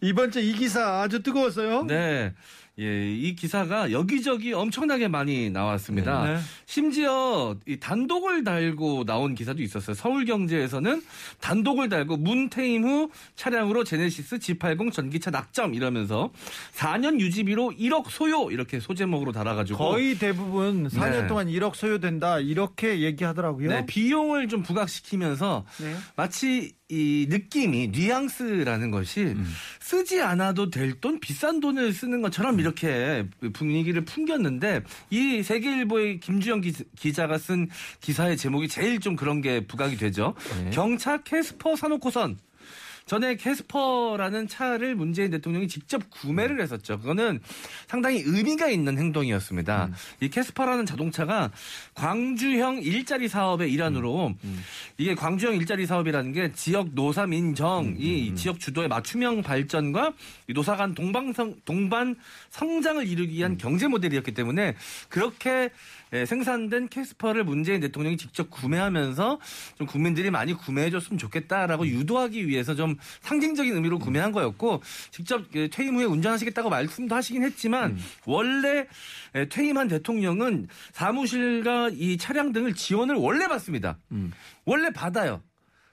이번 0.00 0.30
주 0.30 0.40
이 0.40 0.52
기사 0.54 1.00
아주 1.02 1.22
뜨거웠어요. 1.22 1.84
네. 1.84 2.32
예, 2.78 3.12
이 3.14 3.34
기사가 3.34 3.92
여기저기 3.92 4.54
엄청나게 4.54 5.08
많이 5.08 5.50
나왔습니다. 5.50 6.24
네. 6.24 6.38
심지어 6.64 7.54
이 7.66 7.78
단독을 7.78 8.42
달고 8.42 9.04
나온 9.04 9.34
기사도 9.34 9.62
있었어요. 9.62 9.92
서울경제에서는 9.94 11.02
단독을 11.42 11.90
달고 11.90 12.16
문퇴임 12.16 12.84
후 12.84 13.10
차량으로 13.34 13.84
제네시스 13.84 14.38
G80 14.38 14.92
전기차 14.92 15.30
낙점 15.30 15.74
이러면서 15.74 16.30
4년 16.74 17.20
유지비로 17.20 17.72
1억 17.78 18.08
소요 18.08 18.50
이렇게 18.50 18.80
소제목으로 18.80 19.32
달아가지고 19.32 19.76
거의 19.78 20.18
대부분 20.18 20.88
4년 20.88 21.22
네. 21.22 21.26
동안 21.26 21.48
1억 21.48 21.74
소요된다 21.74 22.38
이렇게 22.38 23.00
얘기하더라고요. 23.00 23.68
네, 23.68 23.84
비용을 23.84 24.48
좀 24.48 24.62
부각시키면서 24.62 25.66
네. 25.82 25.96
마치 26.16 26.79
이 26.90 27.26
느낌이 27.28 27.88
뉘앙스라는 27.88 28.90
것이 28.90 29.34
쓰지 29.80 30.20
않아도 30.20 30.70
될 30.70 30.90
돈 31.00 31.20
비싼 31.20 31.60
돈을 31.60 31.92
쓰는 31.92 32.20
것처럼 32.20 32.58
이렇게 32.60 33.24
분위기를 33.52 34.04
풍겼는데 34.04 34.82
이 35.10 35.42
세계일보의 35.42 36.20
김주영 36.20 36.60
기, 36.60 36.72
기자가 36.98 37.38
쓴 37.38 37.68
기사의 38.00 38.36
제목이 38.36 38.68
제일 38.68 38.98
좀 39.00 39.16
그런 39.16 39.40
게 39.40 39.66
부각이 39.66 39.96
되죠. 39.96 40.34
네. 40.64 40.70
경차 40.70 41.18
캐스퍼 41.22 41.76
사놓고선 41.76 42.38
전에 43.10 43.34
캐스퍼라는 43.34 44.46
차를 44.46 44.94
문재인 44.94 45.32
대통령이 45.32 45.66
직접 45.66 46.08
구매를 46.10 46.60
했었죠. 46.60 47.00
그거는 47.00 47.40
상당히 47.88 48.22
의미가 48.24 48.68
있는 48.68 48.98
행동이었습니다. 48.98 49.90
이 50.20 50.28
캐스퍼라는 50.28 50.86
자동차가 50.86 51.50
광주형 51.94 52.82
일자리 52.82 53.26
사업의 53.26 53.72
일환으로 53.72 54.36
이게 54.96 55.16
광주형 55.16 55.56
일자리 55.56 55.86
사업이라는 55.86 56.32
게 56.32 56.52
지역 56.52 56.90
노사 56.92 57.26
민정, 57.26 57.96
이 57.98 58.32
지역 58.36 58.60
주도의 58.60 58.86
맞춤형 58.86 59.42
발전과 59.42 60.12
이 60.46 60.52
노사 60.52 60.76
간 60.76 60.94
동방성 60.94 61.56
동반 61.64 62.14
성장을 62.50 63.04
이루기 63.08 63.34
위한 63.34 63.58
경제 63.58 63.88
모델이었기 63.88 64.34
때문에 64.34 64.76
그렇게 65.08 65.70
예, 66.12 66.26
생산된 66.26 66.88
캐스퍼를 66.88 67.44
문재인 67.44 67.80
대통령이 67.80 68.16
직접 68.16 68.50
구매하면서 68.50 69.38
좀 69.78 69.86
국민들이 69.86 70.30
많이 70.30 70.54
구매해줬으면 70.54 71.18
좋겠다라고 71.18 71.86
유도하기 71.86 72.48
위해서 72.48 72.74
좀 72.74 72.96
상징적인 73.22 73.74
의미로 73.74 73.98
구매한 73.98 74.32
거였고 74.32 74.82
직접 75.10 75.50
그 75.52 75.68
퇴임 75.70 75.96
후에 75.96 76.04
운전하시겠다고 76.04 76.68
말씀도 76.70 77.14
하시긴 77.14 77.42
했지만 77.44 77.92
원래 78.26 78.86
예, 79.34 79.48
퇴임한 79.48 79.88
대통령은 79.88 80.68
사무실과 80.92 81.90
이 81.92 82.16
차량 82.16 82.52
등을 82.52 82.74
지원을 82.74 83.14
원래 83.14 83.46
받습니다. 83.48 83.98
원래 84.64 84.90
받아요. 84.90 85.42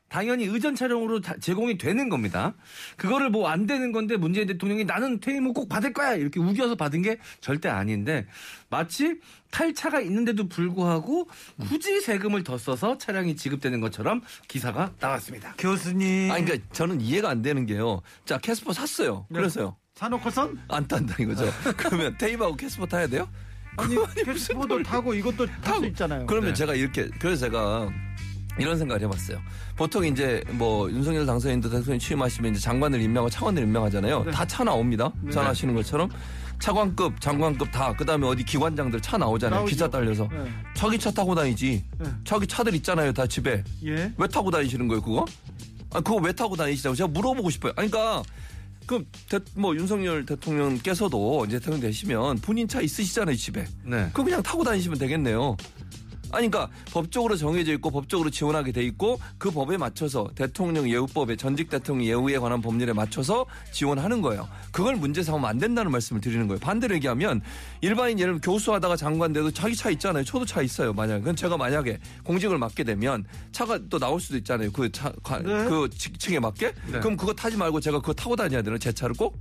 당연히 0.09 0.45
의전 0.45 0.73
차량으로 0.75 1.19
다- 1.21 1.35
제공이 1.41 1.77
되는 1.77 2.07
겁니다. 2.09 2.53
그거를 2.95 3.29
뭐 3.29 3.47
안 3.49 3.65
되는 3.65 3.91
건데 3.91 4.15
문재인 4.17 4.47
대통령이 4.47 4.85
나는 4.85 5.19
퇴임 5.19 5.45
후 5.45 5.53
꼭 5.53 5.67
받을 5.69 5.91
거야 5.93 6.13
이렇게 6.15 6.39
우겨서 6.39 6.75
받은 6.75 7.01
게 7.01 7.17
절대 7.41 7.67
아닌데 7.69 8.25
마치 8.69 9.19
탈차가 9.51 10.01
있는데도 10.01 10.47
불구하고 10.47 11.27
굳이 11.69 11.99
세금을 12.01 12.43
더 12.43 12.57
써서 12.57 12.97
차량이 12.97 13.35
지급되는 13.35 13.79
것처럼 13.81 14.21
기사가 14.47 14.91
나왔습니다. 14.99 15.55
교수님 15.57 16.31
아니, 16.31 16.45
그러니까 16.45 16.67
저는 16.73 17.01
이해가 17.01 17.29
안 17.29 17.41
되는 17.41 17.65
게요. 17.65 18.01
자, 18.25 18.37
캐스퍼 18.37 18.73
샀어요. 18.73 19.25
네. 19.29 19.39
그래서요. 19.39 19.75
사놓고선 19.95 20.59
안 20.67 20.87
탄다 20.87 21.15
이거죠. 21.21 21.45
그러면 21.77 22.15
퇴임하고 22.17 22.55
캐스퍼 22.55 22.85
타야 22.85 23.07
돼요? 23.07 23.27
아니 23.77 23.95
캐스퍼도 24.23 24.83
타고 24.83 25.13
이것도 25.13 25.45
탈 25.61 25.77
수 25.79 25.85
있잖아요. 25.87 26.25
그러면 26.27 26.49
네. 26.51 26.53
제가 26.55 26.75
이렇게 26.75 27.09
그래서 27.19 27.45
제가 27.45 27.89
이런 28.59 28.77
생각을 28.77 29.01
해봤어요. 29.03 29.39
보통 29.75 30.05
이제 30.05 30.43
뭐 30.51 30.89
윤석열 30.91 31.25
당선인도 31.25 31.69
대통령 31.69 31.99
취임하시면 31.99 32.51
이제 32.51 32.61
장관을 32.61 33.01
임명하고 33.01 33.29
차관을 33.29 33.63
임명하잖아요. 33.63 34.31
다차 34.31 34.63
나옵니다. 34.63 35.11
잘 35.31 35.45
아시는 35.45 35.75
것처럼 35.75 36.09
차관급, 36.59 37.21
장관급 37.21 37.71
다 37.71 37.93
그 37.95 38.03
다음에 38.05 38.25
어디 38.27 38.43
기관장들 38.43 38.99
차 39.01 39.17
나오잖아요. 39.17 39.59
나오죠. 39.59 39.69
기차 39.69 39.87
딸려서 39.89 40.27
네. 40.31 40.45
자기 40.73 40.97
차 40.97 41.11
타고 41.11 41.35
다니지. 41.35 41.83
네. 41.99 42.09
자기 42.23 42.47
차들 42.47 42.73
있잖아요. 42.75 43.13
다 43.13 43.27
집에 43.27 43.63
예. 43.85 44.11
왜 44.17 44.27
타고 44.27 44.49
다니시는 44.49 44.87
거예요? 44.87 45.01
그거? 45.01 45.25
아 45.93 45.99
그거 46.01 46.15
왜 46.17 46.31
타고 46.33 46.55
다니시냐고 46.55 46.95
제가 46.95 47.07
물어보고 47.09 47.49
싶어요. 47.51 47.73
아니, 47.75 47.89
그러니까. 47.91 48.23
그, 48.87 49.03
대- 49.29 49.39
뭐, 49.53 49.75
윤석열 49.75 50.25
대통령께서도 50.25 51.43
이제 51.45 51.59
대통령 51.59 51.81
되시면 51.81 52.37
본인 52.39 52.69
차 52.69 52.79
있으시잖아요, 52.79 53.35
집에. 53.35 53.65
네. 53.83 54.05
그거 54.13 54.23
그냥 54.23 54.41
타고 54.41 54.63
다니시면 54.63 54.97
되겠네요. 54.97 55.57
아니, 56.31 56.49
그러니까 56.49 56.69
법적으로 56.91 57.35
정해져 57.35 57.71
있고 57.73 57.89
법적으로 57.91 58.29
지원하게 58.29 58.71
돼 58.71 58.83
있고 58.83 59.19
그 59.37 59.49
법에 59.51 59.77
맞춰서 59.77 60.29
대통령 60.35 60.89
예우법에 60.89 61.35
전직 61.35 61.69
대통령 61.69 62.05
예우에 62.05 62.37
관한 62.37 62.61
법률에 62.61 62.93
맞춰서 62.93 63.45
지원하는 63.71 64.21
거예요. 64.21 64.47
그걸 64.71 64.95
문제 64.95 65.23
삼으면 65.23 65.49
안 65.49 65.57
된다는 65.57 65.91
말씀을 65.91 66.21
드리는 66.21 66.47
거예요. 66.47 66.59
반대로 66.59 66.95
얘기하면 66.95 67.41
일반인 67.81 68.19
예를 68.19 68.33
들면 68.33 68.41
교수하다가 68.41 68.95
장관 68.97 69.33
돼도 69.33 69.51
자기 69.51 69.75
차 69.75 69.89
있잖아요. 69.91 70.23
저도 70.23 70.45
차 70.45 70.61
있어요. 70.61 70.93
만약에. 70.93 71.21
그럼 71.21 71.35
제가 71.35 71.57
만약에 71.57 71.99
공직을 72.23 72.57
맡게 72.57 72.83
되면 72.83 73.23
차가 73.51 73.79
또 73.89 73.97
나올 73.99 74.19
수도 74.19 74.37
있잖아요. 74.37 74.71
그 74.71 74.91
차, 74.91 75.11
가- 75.23 75.39
네. 75.39 75.65
그 75.69 75.89
직층에 75.89 76.39
맞게. 76.39 76.73
네. 76.91 76.99
그럼 76.99 77.15
그거 77.17 77.33
타지 77.33 77.57
말고 77.57 77.79
제가 77.79 77.99
그거 77.99 78.13
타고 78.13 78.35
다녀야 78.35 78.61
되나? 78.61 78.77
제 78.77 78.91
차를 78.91 79.15
꼭? 79.15 79.39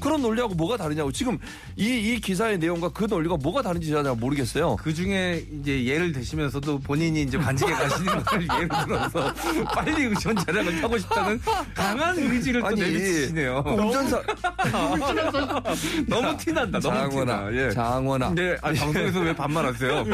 그런 0.00 0.22
논리하고 0.22 0.54
뭐가 0.54 0.76
다르냐고. 0.76 1.12
지금 1.12 1.38
이, 1.76 1.86
이 1.86 2.20
기사의 2.20 2.58
내용과 2.58 2.90
그 2.90 3.04
논리가 3.04 3.36
뭐가 3.36 3.62
다른지 3.62 3.88
제가 3.88 4.14
모르겠어요. 4.14 4.76
그 4.76 4.92
중에 4.92 5.44
이제 5.60 5.84
예를 5.84 6.12
드시면서도 6.12 6.80
본인이 6.80 7.22
이제 7.22 7.38
관직에 7.38 7.72
가시는 7.72 8.22
걸 8.24 8.42
예를 8.42 8.68
들어서 8.68 9.34
빨리 9.74 10.14
차량을 10.46 10.80
타고 10.80 10.98
싶다는 10.98 11.40
강한 11.74 12.18
의지를 12.18 12.60
또 12.60 12.66
아니, 12.68 12.80
내비치시네요. 12.80 13.62
그 13.62 13.70
운전사 13.70 14.22
너무 16.08 16.36
티난다. 16.36 16.78
너무 16.80 16.96
장원아, 16.96 17.50
티나. 17.50 17.62
예. 17.62 17.70
장원아. 17.70 18.34
네, 18.34 18.56
아니, 18.62 18.78
방송에서 18.78 19.20
왜 19.20 19.34
반말하세요? 19.34 20.04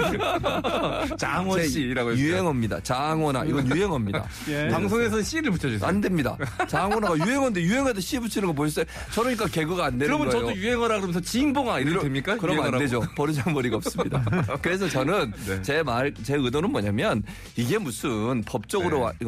장원 1.16 1.60
제 1.60 1.68
씨라고 1.68 2.12
했어요. 2.12 2.24
유행어입니다. 2.24 2.80
장원아, 2.80 3.44
이건 3.44 3.68
유행어입니다. 3.74 4.24
예. 4.48 4.68
방송에서 4.68 5.22
씨를 5.22 5.50
붙여주세요. 5.52 5.88
안 5.88 6.00
됩니다. 6.00 6.36
장원아가 6.68 7.16
유행어인데 7.18 7.62
유행어에다 7.62 8.00
씨 8.00 8.18
붙이는 8.18 8.48
거 8.48 8.52
보셨어요? 8.54 8.84
저러니까 9.12 9.46
제거가 9.60 9.86
안 9.86 9.98
되는 9.98 10.06
그러면 10.06 10.28
거예요. 10.30 10.46
저도 10.46 10.56
유행어라 10.58 10.94
그러면서 10.96 11.20
지잉봉아 11.20 11.80
이렇게 11.80 12.00
됩니까? 12.04 12.36
그러면 12.40 12.64
안 12.64 12.72
유행어라고? 12.72 12.78
되죠. 12.84 13.14
버르장머리가 13.14 13.76
없습니다. 13.76 14.24
그래서 14.62 14.88
저는 14.88 15.32
네. 15.46 15.62
제 15.62 15.82
말, 15.82 16.12
제 16.22 16.34
의도는 16.36 16.70
뭐냐면 16.70 17.22
이게 17.56 17.78
무슨 17.78 18.42
법적으로 18.44 19.10
네. 19.20 19.26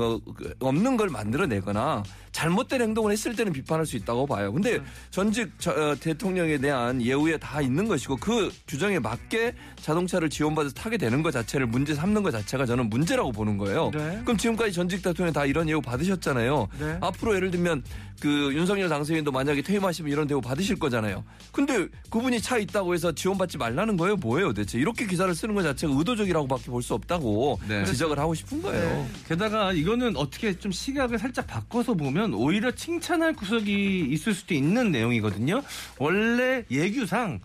없는 0.60 0.96
걸 0.96 1.08
만들어내거나 1.10 2.02
잘못된 2.32 2.80
행동을 2.80 3.12
했을 3.12 3.36
때는 3.36 3.52
비판할 3.52 3.86
수 3.86 3.96
있다고 3.96 4.26
봐요. 4.26 4.52
근데 4.52 4.78
네. 4.78 4.84
전직 5.10 5.52
저- 5.58 5.70
어, 5.72 5.94
대통령에 5.98 6.58
대한 6.58 7.00
예우에 7.02 7.36
다 7.36 7.60
있는 7.60 7.86
것이고 7.86 8.16
그 8.16 8.50
규정에 8.66 8.98
맞게 8.98 9.54
자동차를 9.80 10.30
지원받아서 10.30 10.74
타게 10.74 10.96
되는 10.96 11.22
것 11.22 11.30
자체를 11.30 11.66
문제 11.66 11.94
삼는 11.94 12.22
것 12.22 12.30
자체가 12.30 12.66
저는 12.66 12.88
문제라고 12.88 13.32
보는 13.32 13.58
거예요. 13.58 13.90
네. 13.92 14.20
그럼 14.24 14.36
지금까지 14.38 14.72
전직 14.72 15.02
대통령 15.02 15.32
다 15.32 15.44
이런 15.44 15.68
예우 15.68 15.80
받으셨잖아요. 15.82 16.68
네. 16.78 16.98
앞으로 17.00 17.34
예를 17.36 17.50
들면 17.50 17.84
그 18.20 18.52
윤석열 18.54 18.88
당선인도 18.88 19.32
만약에 19.32 19.62
퇴임하시면 19.62 20.10
이런 20.10 20.26
대우 20.28 20.40
받으실 20.40 20.78
거잖아요. 20.78 21.24
근데 21.50 21.88
그분이 22.08 22.40
차 22.40 22.56
있다고 22.56 22.94
해서 22.94 23.12
지원받지 23.12 23.58
말라는 23.58 23.96
거예요? 23.96 24.16
뭐예요 24.16 24.52
대체? 24.52 24.78
이렇게 24.78 25.06
기사를 25.06 25.32
쓰는 25.34 25.54
것 25.54 25.62
자체가 25.62 25.92
의도적이라고밖에 25.96 26.66
볼 26.70 26.82
수 26.82 26.94
없다고 26.94 27.60
네. 27.68 27.84
지적을 27.84 28.18
하고 28.18 28.34
싶은 28.34 28.60
거예요. 28.62 29.06
게다가 29.28 29.72
이거는 29.72 30.16
어떻게 30.16 30.56
좀 30.58 30.72
시각을 30.72 31.18
살짝 31.18 31.46
바꿔서 31.46 31.94
보면 31.94 32.21
오히려 32.32 32.70
칭찬할 32.70 33.32
구석이 33.34 34.06
있을 34.10 34.34
수도 34.34 34.54
있는 34.54 34.92
내용이거든요. 34.92 35.62
원래 35.98 36.64
예규상 36.70 37.40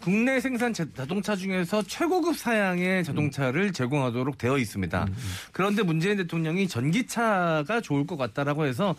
국내 0.00 0.38
생산 0.40 0.72
자- 0.72 0.86
자동차 0.96 1.34
중에서 1.34 1.82
최고급 1.82 2.36
사양의 2.36 3.02
자동차를 3.04 3.72
제공하도록 3.72 4.38
되어 4.38 4.56
있습니다. 4.58 5.06
그런데 5.52 5.82
문재인 5.82 6.16
대통령이 6.16 6.68
전기차가 6.68 7.80
좋을 7.80 8.06
것 8.06 8.16
같다라고 8.16 8.64
해서 8.66 8.94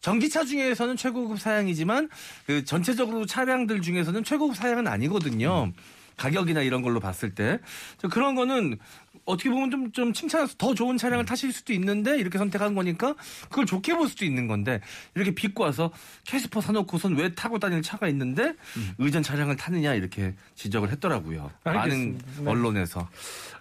전기차 0.00 0.44
중에서는 0.44 0.96
최고급 0.96 1.38
사양이지만 1.38 2.08
그 2.46 2.64
전체적으로 2.64 3.26
차량들 3.26 3.82
중에서는 3.82 4.24
최고급 4.24 4.56
사양은 4.56 4.86
아니거든요. 4.88 5.70
가격이나 6.16 6.62
이런 6.62 6.82
걸로 6.82 6.98
봤을 7.00 7.34
때저 7.34 8.08
그런 8.10 8.34
거는 8.34 8.78
어떻게 9.24 9.50
보면 9.50 9.70
좀, 9.70 9.92
좀 9.92 10.12
칭찬해서 10.12 10.54
더 10.58 10.74
좋은 10.74 10.96
차량을 10.96 11.24
타실 11.24 11.52
수도 11.52 11.72
있는데 11.72 12.18
이렇게 12.18 12.38
선택한 12.38 12.74
거니까 12.74 13.14
그걸 13.48 13.66
좋게 13.66 13.94
볼 13.94 14.08
수도 14.08 14.24
있는 14.24 14.46
건데 14.46 14.80
이렇게 15.14 15.32
빚고 15.34 15.62
와서 15.62 15.90
캐스퍼 16.24 16.60
사놓고선 16.60 17.16
왜 17.16 17.32
타고 17.34 17.58
다니는 17.58 17.82
차가 17.82 18.08
있는데 18.08 18.54
의전 18.98 19.22
차량을 19.22 19.56
타느냐 19.56 19.94
이렇게 19.94 20.34
지적을 20.56 20.90
했더라고요. 20.90 21.50
많은 21.64 21.80
알겠습니다. 21.80 22.42
네. 22.42 22.50
언론에서. 22.50 23.08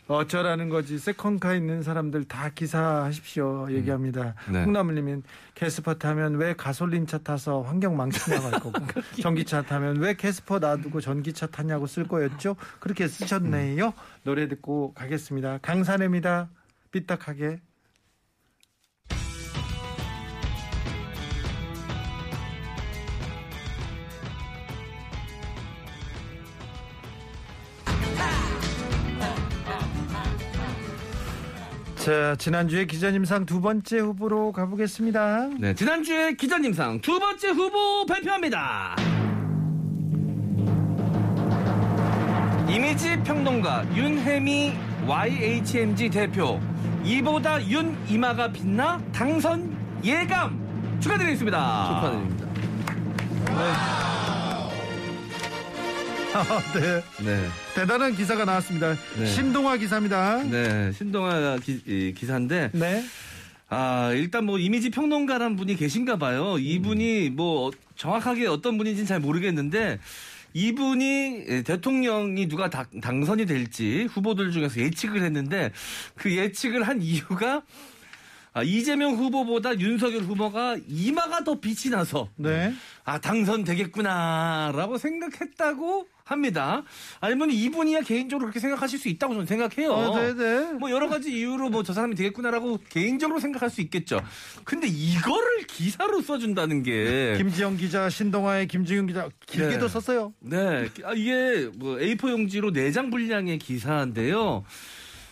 어쩌라는 0.08 0.70
거지 0.70 0.98
second 1.00 1.36
car 1.36 1.54
있는 1.56 1.84
사람들 1.84 2.26
다 2.26 2.50
기사하십시오 2.50 3.72
얘기합니다. 3.72 4.36
네. 4.52 4.64
콩나물님은 4.64 5.24
캐스퍼 5.56 5.96
타면 5.96 6.36
왜 6.36 6.54
가솔린 6.54 7.08
차 7.08 7.18
타서 7.20 7.62
환경 7.62 7.96
망치냐고 7.96 8.46
할 8.46 8.52
거고 8.60 8.74
전기차 9.22 9.62
타면 9.64 9.98
왜 9.98 10.16
캐스퍼 10.16 10.60
놔두고 10.60 11.02
전기차 11.02 11.48
타냐고 11.48 11.88
쓸 11.88 12.08
거였죠. 12.08 12.56
그렇게 12.80 13.08
쓰셨네요. 13.08 13.94
노래 14.24 14.48
듣고 14.48 14.94
가겠습니다. 14.94 15.60
강산에입니다. 15.62 16.50
삐딱하게. 16.92 17.60
자, 32.02 32.36
지난주에 32.36 32.86
기자님상 32.86 33.46
두 33.46 33.62
번째 33.62 34.00
후보로 34.00 34.52
가보겠습니다. 34.54 35.50
네, 35.60 35.76
지난주에 35.76 36.34
기자님상 36.34 37.00
두 37.00 37.20
번째 37.20 37.50
후보 37.50 38.08
발표합니다. 38.08 38.96
이미지 42.68 43.16
평론가 43.22 43.86
윤혜미 43.96 44.74
YHMG 45.06 46.10
대표 46.10 46.60
이보다 47.04 47.64
윤 47.68 47.96
이마가 48.10 48.52
빛나 48.52 49.00
당선 49.12 49.78
예감 50.04 50.98
축하드리겠습니다. 51.02 51.86
축하드립니다. 51.88 52.46
네. 53.46 54.21
네, 57.24 57.50
대단한 57.76 58.16
기사가 58.16 58.46
나왔습니다. 58.46 58.96
네. 59.18 59.26
신동아 59.26 59.76
기사입니다. 59.76 60.44
네 60.44 60.92
신동아 60.94 61.58
기, 61.58 61.82
이 61.86 62.14
기사인데 62.16 62.70
네. 62.74 63.04
아, 63.68 64.12
일단 64.14 64.46
뭐 64.46 64.58
이미지 64.58 64.90
평론가란 64.90 65.56
분이 65.56 65.76
계신가 65.76 66.18
봐요. 66.18 66.58
이분이 66.58 67.32
뭐 67.32 67.72
정확하게 67.96 68.48
어떤 68.48 68.78
분인지는 68.78 69.08
잘 69.08 69.20
모르겠는데 69.20 70.00
이분이 70.54 71.64
대통령이 71.66 72.48
누가 72.48 72.70
당, 72.70 72.86
당선이 73.02 73.46
될지 73.46 74.08
후보들 74.12 74.52
중에서 74.52 74.80
예측을 74.80 75.24
했는데 75.24 75.72
그 76.16 76.36
예측을 76.36 76.84
한 76.84 77.02
이유가 77.02 77.64
아, 78.54 78.64
이재명 78.64 79.16
후보보다 79.16 79.80
윤석열 79.80 80.24
후보가 80.24 80.78
이마가 80.88 81.46
더 81.46 81.60
빛이 81.60 81.90
나서 81.90 82.28
네. 82.36 82.74
아 83.06 83.18
당선되겠구나라고 83.20 84.98
생각했다고 84.98 86.08
합니다. 86.32 86.84
아니면 87.20 87.52
이분이야 87.52 88.02
개인적으로 88.02 88.46
그렇게 88.48 88.60
생각하실 88.60 88.98
수 88.98 89.10
있다고 89.10 89.34
저는 89.34 89.46
생각해요. 89.46 89.92
어, 89.92 90.18
네, 90.20 90.34
네. 90.34 90.72
뭐 90.74 90.90
여러 90.90 91.10
가지 91.10 91.32
이유로 91.32 91.70
뭐 91.70 91.82
저 91.84 91.94
사람이 91.94 92.16
되겠구나라고 92.16 92.80
개인적으로 92.90 93.40
생각할 93.40 93.70
수 93.70 93.82
있겠죠. 93.82 94.22
근데 94.64 94.88
이거를 94.88 95.66
기사로 95.68 96.22
써준다는 96.22 96.84
게 96.84 97.34
김지영 97.38 97.78
기자, 97.78 98.10
신동아의 98.10 98.68
김지영 98.68 99.08
기자 99.08 99.30
길게도 99.48 99.88
네. 99.88 99.92
썼어요. 99.92 100.34
네, 100.40 100.90
아, 101.04 101.14
이게 101.14 101.70
뭐 101.76 101.98
A4 101.98 102.30
용지로 102.30 102.72
4장 102.72 103.10
분량의 103.12 103.58
기사인데요. 103.58 104.64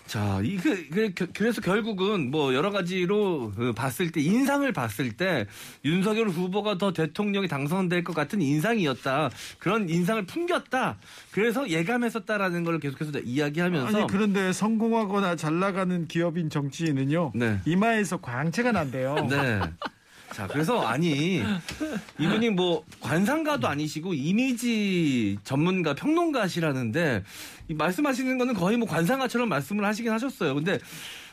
자, 0.10 0.42
이, 0.44 0.58
그, 0.58 0.90
그, 0.90 1.14
그, 1.14 1.28
그래서 1.32 1.62
결국은 1.62 2.32
뭐 2.32 2.56
여러 2.56 2.72
가지로 2.72 3.52
그 3.56 3.74
봤을 3.74 4.12
때, 4.12 4.20
인상을 4.20 4.70
봤을 4.72 5.12
때, 5.12 5.46
윤석열 5.86 6.30
후보가 6.30 6.80
더 6.80 6.92
대통령이 6.92 7.48
당선될 7.48 8.04
것 8.04 8.16
같은 8.16 8.42
인상이었다. 8.42 9.30
그런 9.60 9.88
인상을 9.88 10.26
풍겼다. 10.26 10.98
그래서 11.30 11.70
예감했었다라는 11.70 12.64
걸 12.64 12.80
계속해서 12.80 13.20
이야기하면서. 13.20 13.98
아니 14.00 14.08
그런데 14.08 14.52
성공하거나 14.52 15.36
잘 15.36 15.60
나가는 15.60 16.08
기업인 16.08 16.50
정치인은요. 16.50 17.34
네. 17.36 17.60
이마에서 17.66 18.18
광채가 18.18 18.72
난대요. 18.72 19.28
네. 19.30 19.60
자, 20.34 20.48
그래서 20.48 20.82
아니 20.82 21.44
이분이 22.20 22.52
뭐 22.52 22.84
관상가도 23.02 23.68
아니시고 23.68 24.14
이미지 24.14 25.38
전문가 25.44 25.94
평론가시라는데 25.94 27.24
이 27.70 27.74
말씀하시는 27.74 28.38
거는 28.38 28.54
거의 28.54 28.78
뭐 28.78 28.88
관상가처럼 28.88 29.50
말씀을 29.50 29.86
하시긴 29.86 30.12
하셨어요. 30.12 30.56
근데 30.56 30.80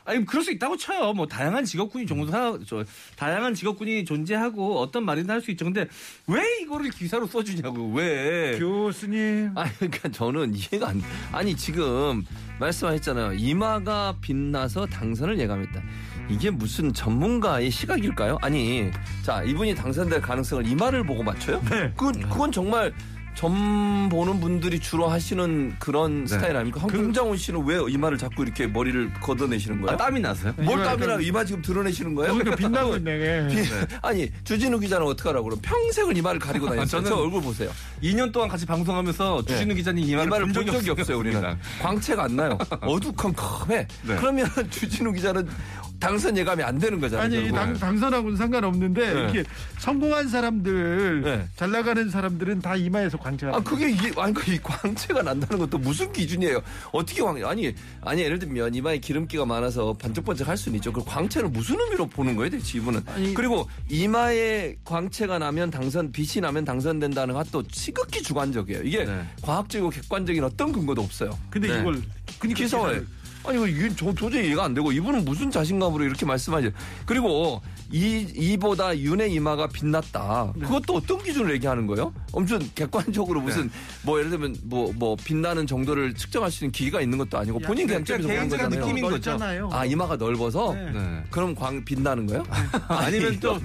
아니 0.05 0.25
그럴 0.25 0.45
수 0.45 0.53
있다고 0.53 0.77
쳐요. 0.77 1.13
뭐 1.15 1.27
다양한 1.27 1.65
직업군이 1.65 2.07
종사 2.07 2.57
저 2.67 2.85
다양한 3.17 3.55
직업군이 3.55 4.05
존재하고 4.05 4.79
어떤 4.79 5.05
말이든 5.05 5.31
할 5.31 5.41
수 5.41 5.51
있죠. 5.51 5.65
근데 5.65 5.87
왜 6.29 6.43
이거를 6.63 6.91
기사로 6.91 7.27
써주냐고 7.27 7.93
왜? 7.93 8.57
교수님. 8.59 9.51
아니 9.57 9.73
그러니까 9.75 10.09
저는 10.11 10.55
이해가 10.55 10.89
안 10.89 11.03
아니 11.33 11.57
지금 11.57 12.25
말씀하셨잖아요 12.61 13.35
이마가 13.35 14.17
빛나서 14.21 14.87
당선을 14.87 15.39
예감했다 15.41 15.83
이게 16.29 16.51
무슨 16.51 16.93
전문가의 16.93 17.71
시각일까요 17.71 18.39
아니 18.43 18.91
자 19.23 19.43
이분이 19.43 19.75
당선될 19.75 20.21
가능성을 20.21 20.67
이마를 20.67 21.05
보고 21.05 21.23
맞춰요 21.23 21.61
네. 21.71 21.93
그 21.97 22.11
그건 22.13 22.51
정말 22.53 22.93
점 23.35 24.09
보는 24.09 24.41
분들이 24.41 24.81
주로 24.81 25.09
하시는 25.09 25.75
그런 25.79 26.27
스타일 26.27 26.57
아닙니까 26.57 26.81
한 26.81 26.89
홍장훈 26.89 27.37
씨는 27.37 27.67
왜 27.67 27.77
이마를 27.87 28.17
자꾸 28.17 28.43
이렇게 28.43 28.67
머리를 28.67 29.13
걷어내시는 29.21 29.83
거예요 29.83 29.93
아, 29.95 29.97
땀이 29.99 30.21
나서요? 30.21 30.55
뭘 30.57 30.83
땀이나 30.83 31.13
약간- 31.13 31.23
이마 31.23 31.45
지금 31.45 31.61
드러내시는 31.61 32.15
거예요 32.15 32.33
거기가 32.33 32.57
빛나고 32.57 32.97
있네. 32.97 33.49
비- 33.49 33.57
아니 34.01 34.31
주진우 34.43 34.81
기자는 34.81 35.07
어떡하라고 35.09 35.45
그럼 35.51 35.59
평생을 35.61 36.17
이마를 36.17 36.41
가리고 36.41 36.67
다녔어요 36.67 37.03
저는- 37.03 37.09
저 37.11 37.17
얼굴 37.17 37.43
보세요 37.43 37.71
2년 38.03 38.33
동안 38.33 38.49
같이 38.49 38.65
방송하면서 38.65 39.45
주진우 39.45 39.75
기자님 39.75 40.03
이마를, 40.09 40.27
이마를 40.29 40.47
본본 40.47 40.67
적이 40.73 40.91
없어요, 40.93 41.19
우리는. 41.19 41.57
광채가 41.83 42.25
안 42.25 42.37
나요. 42.37 42.59
어두컴컴해. 42.83 43.89
네. 44.03 44.17
그러면 44.17 44.47
주진우 44.71 45.13
기자는 45.13 45.49
당선 45.99 46.37
예감이 46.37 46.63
안 46.63 46.79
되는 46.79 47.01
거잖아요. 47.01 47.25
아니. 47.41 47.51
당, 47.53 47.75
당선하고는 47.75 48.37
상관없는데 48.37 49.15
네. 49.15 49.21
이렇게 49.21 49.45
성공한 49.79 50.29
사람들 50.29 51.23
네. 51.23 51.49
잘 51.57 51.71
나가는 51.71 52.09
사람들은 52.11 52.61
다 52.61 52.77
이마에서 52.77 53.17
광채가 53.19 53.57
아, 53.57 53.61
그게 53.61 53.91
이게, 53.91 54.13
아니, 54.17 54.35
그 54.35 54.43
광채가 54.63 55.23
난다는 55.23 55.59
것도 55.59 55.79
무슨 55.79 56.13
기준이에요? 56.13 56.61
어떻게 56.93 57.23
광, 57.23 57.37
아니, 57.45 57.75
아니, 58.03 58.23
예를 58.23 58.39
들면 58.39 58.75
이마에 58.75 58.99
기름기가 58.99 59.47
많아서 59.47 59.95
반짝반짝 59.95 60.49
할 60.49 60.57
수는 60.57 60.77
있죠. 60.79 60.93
그 60.93 61.03
광채를 61.05 61.49
무슨 61.49 61.79
의미로 61.81 62.07
보는 62.07 62.37
거예요, 62.37 62.51
대체 62.51 62.79
이분은? 62.79 63.03
아니- 63.07 63.35
그리고 63.35 63.69
이마에 63.89 64.77
광채가 64.85 65.39
나면 65.39 65.71
당선, 65.71 66.13
빛이 66.13 66.41
나면 66.41 66.65
당선된다는 66.65 67.35
것도 67.35 67.65
시극히 67.71 68.23
주관적이에요. 68.23 68.83
이게 68.83 69.05
네. 69.05 69.23
과학적이고 69.43 69.91
객관적인 69.91 70.45
어떤 70.45 70.73
근거도 70.73 71.03
없어요. 71.03 71.37
근데 71.51 71.69
네. 71.69 71.81
이걸 71.81 72.03
그러니까 72.39 72.59
기사에 72.63 73.01
아니 73.47 73.57
이거 73.57 73.67
이게 73.67 73.89
저 73.95 74.13
도저히 74.13 74.49
이해가 74.49 74.65
안 74.65 74.75
되고 74.75 74.91
이분은 74.93 75.25
무슨 75.25 75.51
자신감으로 75.51 76.05
이렇게 76.05 76.27
말씀하지? 76.27 76.73
그리고 77.05 77.63
이 77.93 78.27
이보다 78.35 78.99
윤의 78.99 79.33
이마가 79.35 79.69
빛났다. 79.69 80.53
네. 80.57 80.65
그것도 80.67 80.95
어떤 80.97 81.23
기준으로 81.23 81.53
얘기하는 81.55 81.87
거예요? 81.87 82.13
엄청 82.33 82.61
객관적으로 82.75 83.41
무슨 83.41 83.71
뭐 84.03 84.19
예를 84.19 84.31
들면 84.31 84.57
뭐뭐 84.65 85.17
빛나는 85.25 85.67
정도를 85.67 86.15
측정할 86.15 86.51
수 86.51 86.65
있는 86.65 86.73
기기가 86.73 87.01
있는 87.01 87.19
것도 87.19 87.39
아니고 87.39 87.61
본인 87.61 87.87
관점에서 87.87 88.27
보는 88.27 88.37
개인적인 88.37 88.65
거잖아요. 88.71 88.81
느낌인 88.87 89.03
거죠. 89.05 89.31
넓잖아요. 89.31 89.71
아 89.73 89.85
이마가 89.85 90.17
넓어서 90.17 90.75
네. 90.75 90.91
네. 90.93 91.23
그럼 91.31 91.55
광 91.55 91.85
빛나는 91.85 92.27
거예요? 92.27 92.45
아니면 92.89 93.39
또 93.41 93.57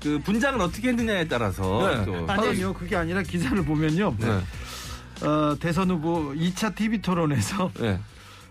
그 0.00 0.20
분장을 0.20 0.60
어떻게 0.60 0.88
했느냐에 0.88 1.26
따라서 1.26 2.04
네. 2.06 2.24
아니, 2.28 2.48
아니요. 2.48 2.74
그게 2.74 2.94
아니라 2.94 3.22
기사를 3.22 3.60
보면요. 3.64 4.14
네. 4.18 5.26
어, 5.26 5.56
대선 5.58 5.90
후보 5.90 6.32
2차 6.32 6.74
TV 6.76 7.00
토론에서 7.02 7.72
네. 7.80 7.98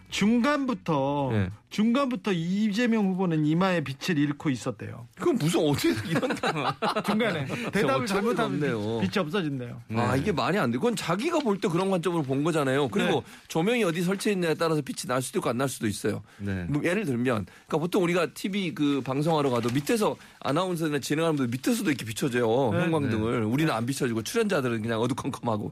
중간부터 0.10 1.30
네. 1.32 1.50
중간부터 1.70 2.32
이재명 2.32 3.08
후보는 3.10 3.46
이마에 3.46 3.84
빛을 3.84 4.18
잃고 4.18 4.50
있었대요. 4.50 5.08
그건 5.18 5.36
무슨 5.38 5.60
어떻게 5.68 5.90
이런 6.10 6.30
중간에 7.06 7.46
대답을 7.74 8.06
잘못하면 8.06 8.54
없네요. 8.54 9.00
빛이 9.02 9.12
없어진대요. 9.18 9.82
아 9.96 10.16
이게 10.16 10.32
말이 10.32 10.58
안 10.58 10.72
돼. 10.72 10.78
그건 10.78 10.96
자기가 10.96 11.40
볼 11.40 11.56
때 11.60 11.68
그런 11.68 11.90
관점으로 11.90 12.24
본 12.24 12.44
거잖아요. 12.44 12.90
그리고 12.90 13.12
네. 13.12 13.24
조명이 13.48 13.84
어디 13.84 14.02
설치했냐에 14.04 14.54
따라서 14.56 14.82
빛이 14.82 15.08
날 15.08 15.22
수도 15.22 15.40
있고 15.40 15.50
안 15.50 15.56
날 15.58 15.70
수도 15.70 15.88
있어요. 15.88 16.22
네. 16.38 16.66
뭐 16.68 16.84
예를 16.84 17.06
들면, 17.06 17.46
그러니까 17.46 17.78
보통 17.78 18.04
우리가 18.04 18.34
TV 18.34 18.74
그 18.76 19.02
방송하러 19.06 19.50
가도 19.50 19.70
밑에서 19.74 20.18
아나운서나 20.42 21.00
진행하는 21.00 21.38
분들 21.38 21.52
밑에서도 21.52 21.90
이렇게 21.90 22.04
비춰져요. 22.06 22.72
네. 22.74 22.80
형광등을. 22.84 23.44
우리는 23.44 23.72
안 23.74 23.86
비춰지고 23.86 24.22
출연자들은 24.24 24.82
그냥 24.82 25.00
어두컴컴하고. 25.00 25.72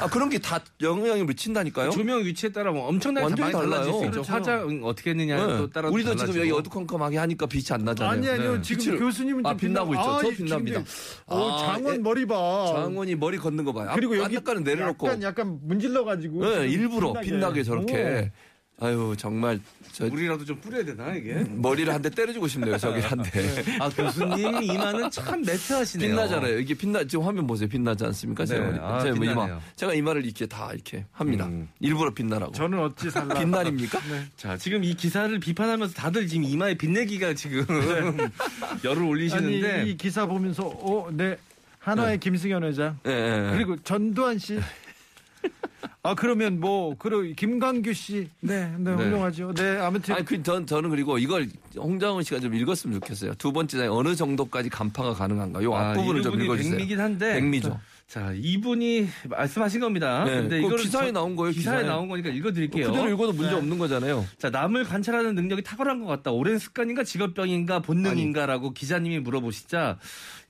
아 0.00 0.06
그런 0.08 0.28
게 0.30 0.38
다 0.38 0.60
영향을 0.80 1.24
미친다니까요. 1.24 1.90
조명 1.90 2.24
위치에 2.24 2.50
따라 2.50 2.70
뭐 2.70 2.86
엄청나게 2.88 3.24
완전히 3.24 3.50
달라질 3.52 3.92
수. 3.92 3.98
있죠. 4.04 4.10
그렇죠. 4.12 4.32
화장 4.32 4.80
어떻게 4.84 5.10
했 5.10 5.16
느냐에 5.26 5.46
네. 5.46 5.56
또 5.58 5.70
따라 5.70 5.88
우리도 5.88 6.10
달라지고. 6.10 6.32
지금 6.32 6.40
여기 6.48 6.52
어두컴컴하게 6.58 7.16
하니까 7.18 7.46
빛이 7.46 7.64
안 7.70 7.84
나잖아요. 7.84 8.12
아니 8.12 8.28
아니요. 8.28 8.54
네. 8.56 8.62
지금 8.62 8.98
교수님은 8.98 9.46
아, 9.46 9.50
좀 9.50 9.58
빛나고 9.58 9.92
빛나- 9.92 9.98
있죠. 10.00 10.20
저 10.22 10.26
아, 10.26 10.30
빛납니다. 10.36 10.84
지금 10.84 11.22
어, 11.26 11.50
아, 11.50 11.74
장원 11.74 11.94
예. 11.94 11.98
머리 11.98 12.26
봐. 12.26 12.72
장원이 12.74 13.14
머리 13.16 13.38
걷는 13.38 13.64
거 13.64 13.72
봐요. 13.72 13.90
그리고 13.94 14.16
여기 14.18 14.34
약간은 14.36 14.62
내려놓고. 14.64 15.06
약간 15.06 15.22
약간 15.22 15.58
문질러 15.62 16.04
가지고 16.04 16.44
네, 16.48 16.68
일부러 16.68 17.12
빛나게 17.20 17.62
저렇게. 17.62 18.32
아유 18.78 19.14
정말 19.16 19.58
저 19.92 20.04
물이라도 20.06 20.44
좀 20.44 20.60
뿌려야 20.60 20.84
되나 20.84 21.14
이게? 21.14 21.32
머리를 21.48 21.90
한 21.92 22.02
대 22.02 22.10
때려주고 22.10 22.46
싶네요. 22.46 22.76
저기 22.76 23.00
한 23.00 23.22
대. 23.22 23.64
아 23.80 23.88
교수님 23.88 24.62
이마는 24.64 25.10
참 25.10 25.40
매트하시네요. 25.40 26.10
빛나잖아요. 26.10 26.58
이게 26.58 26.74
빛나 26.74 27.02
지금 27.04 27.24
화면 27.24 27.46
보세요. 27.46 27.68
빛나지 27.70 28.04
않습니까? 28.04 28.44
네. 28.44 28.48
제가, 28.54 28.66
아, 28.96 29.00
제가 29.00 29.16
뭐 29.16 29.24
이마 29.24 29.32
빛나네요. 29.32 29.62
제가 29.76 29.94
이마를 29.94 30.26
이렇게 30.26 30.44
다 30.44 30.70
이렇게 30.74 31.06
합니다. 31.12 31.46
음. 31.46 31.66
일부러 31.80 32.12
빛나라고. 32.12 32.52
저는 32.52 32.78
어찌 32.80 33.08
살라. 33.10 33.34
빛날입니까? 33.40 33.98
자 34.36 34.58
지금 34.58 34.84
이 34.84 34.92
기사를 34.92 35.38
비판하면서 35.40 35.94
다들 35.94 36.26
지금 36.26 36.44
이마에 36.44 36.74
빛내기가 36.74 37.32
지금 37.32 37.64
열을 38.84 38.98
아니 38.98 39.08
올리시는데 39.08 39.84
이 39.86 39.96
기사 39.96 40.26
보면서 40.26 40.66
어, 40.66 41.08
네. 41.12 41.38
한화의 41.78 42.18
김승현 42.20 42.62
회장 42.64 42.98
예, 43.06 43.10
예, 43.10 43.46
예. 43.46 43.50
그리고 43.52 43.76
전두환 43.76 44.36
씨. 44.38 44.60
아 46.06 46.14
그러면 46.14 46.60
뭐 46.60 46.94
그리고 46.98 47.22
김광규 47.34 47.92
씨. 47.92 48.28
네, 48.40 48.72
네, 48.78 48.92
훌륭하죠. 48.92 49.52
네, 49.54 49.78
아무튼 49.78 50.14
아니 50.14 50.24
그 50.24 50.40
전, 50.42 50.66
저는 50.66 50.90
그리고 50.90 51.18
이걸 51.18 51.48
홍장훈 51.76 52.22
씨가 52.22 52.38
좀 52.38 52.54
읽었으면 52.54 53.00
좋겠어요. 53.00 53.34
두 53.34 53.52
번째 53.52 53.78
장에 53.78 53.88
어느 53.88 54.14
정도까지 54.14 54.68
간파가 54.68 55.14
가능한가? 55.14 55.62
요 55.64 55.74
아, 55.74 55.90
앞부분을 55.90 56.20
이좀 56.20 56.40
읽어주세요. 56.40 56.76
백미긴 56.76 57.00
한데 57.00 57.34
백미죠. 57.34 57.80
자 58.08 58.32
이분이 58.36 59.08
말씀하신 59.28 59.80
겁니다. 59.80 60.22
네, 60.24 60.36
근데 60.42 60.58
이거를 60.60 60.78
기사에 60.78 61.06
저- 61.06 61.12
나온 61.12 61.34
거예요, 61.34 61.52
기사에, 61.52 61.78
기사에. 61.78 61.88
나온 61.90 62.06
거니까 62.08 62.28
읽어드릴게요. 62.28 62.86
그대로 62.92 63.08
읽어도 63.10 63.32
문제 63.32 63.50
네. 63.50 63.56
없는 63.56 63.78
거잖아요. 63.78 64.24
자, 64.38 64.48
남을 64.48 64.84
관찰하는 64.84 65.34
능력이 65.34 65.64
탁월한 65.64 65.98
것 66.00 66.06
같다. 66.06 66.30
오랜 66.30 66.56
습관인가 66.60 67.02
직업병인가 67.02 67.80
본능인가라고 67.80 68.74
기자님이 68.74 69.18
물어보시자 69.18 69.98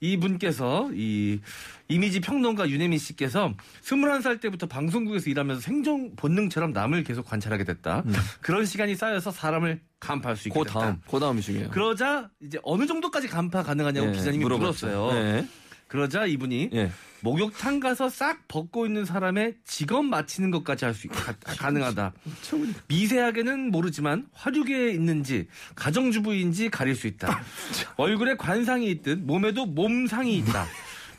이분께서 0.01 0.91
이 0.93 1.41
이미지 1.89 2.21
평론가 2.21 2.69
윤혜민 2.69 2.99
씨께서 2.99 3.55
21살 3.85 4.39
때부터 4.43 4.67
방송국에서 4.67 5.31
일하면서 5.31 5.63
생존 5.63 6.15
본능처럼 6.15 6.73
남을 6.73 7.05
계속 7.05 7.25
관찰하게 7.25 7.65
됐다. 7.65 8.05
그런 8.43 8.67
시간이 8.67 8.97
쌓여서 8.97 9.31
사람을 9.31 9.81
간파할 9.99 10.37
수 10.37 10.49
있게 10.49 10.59
그 10.61 10.67
됐다. 10.67 10.79
다음, 10.81 11.01
그 11.11 11.19
다음이 11.19 11.41
중요해요. 11.41 11.71
그러자 11.71 12.29
이제 12.43 12.59
어느 12.65 12.87
정도까지 12.87 13.29
간파 13.29 13.63
가능하냐고 13.63 14.09
예, 14.09 14.13
기자님이 14.13 14.45
물어봤죠. 14.45 14.87
물었어요. 14.89 15.45
예, 15.87 15.89
그러자 15.89 16.27
이분이 16.27 16.71
예. 16.75 16.91
목욕탕 17.21 17.81
가서 17.81 18.09
싹 18.09 18.47
벗고 18.47 18.87
있는 18.87 19.05
사람의 19.05 19.55
직업 19.65 20.05
맞히는 20.05 20.51
것까지 20.51 20.85
할 20.85 20.95
수 20.95 21.09
가능하다. 21.45 22.13
미세하게는 22.89 23.71
모르지만 23.71 24.27
화류계에 24.33 24.91
있는지 24.93 25.49
가정주부인지 25.75 26.71
가릴 26.71 26.95
수 26.95 27.07
있다. 27.07 27.41
얼굴에 27.97 28.37
관상이 28.37 28.91
있듯 28.91 29.21
몸에도 29.21 29.67
몸상이 29.67 30.37
있다. 30.39 30.67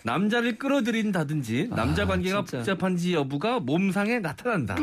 남자를 0.04 0.58
끌어들인다든지 0.58 1.70
남자 1.72 2.06
관계가 2.06 2.44
진짜. 2.46 2.58
복잡한지 2.60 3.14
여부가 3.14 3.60
몸상에 3.60 4.20
나타난다. 4.20 4.76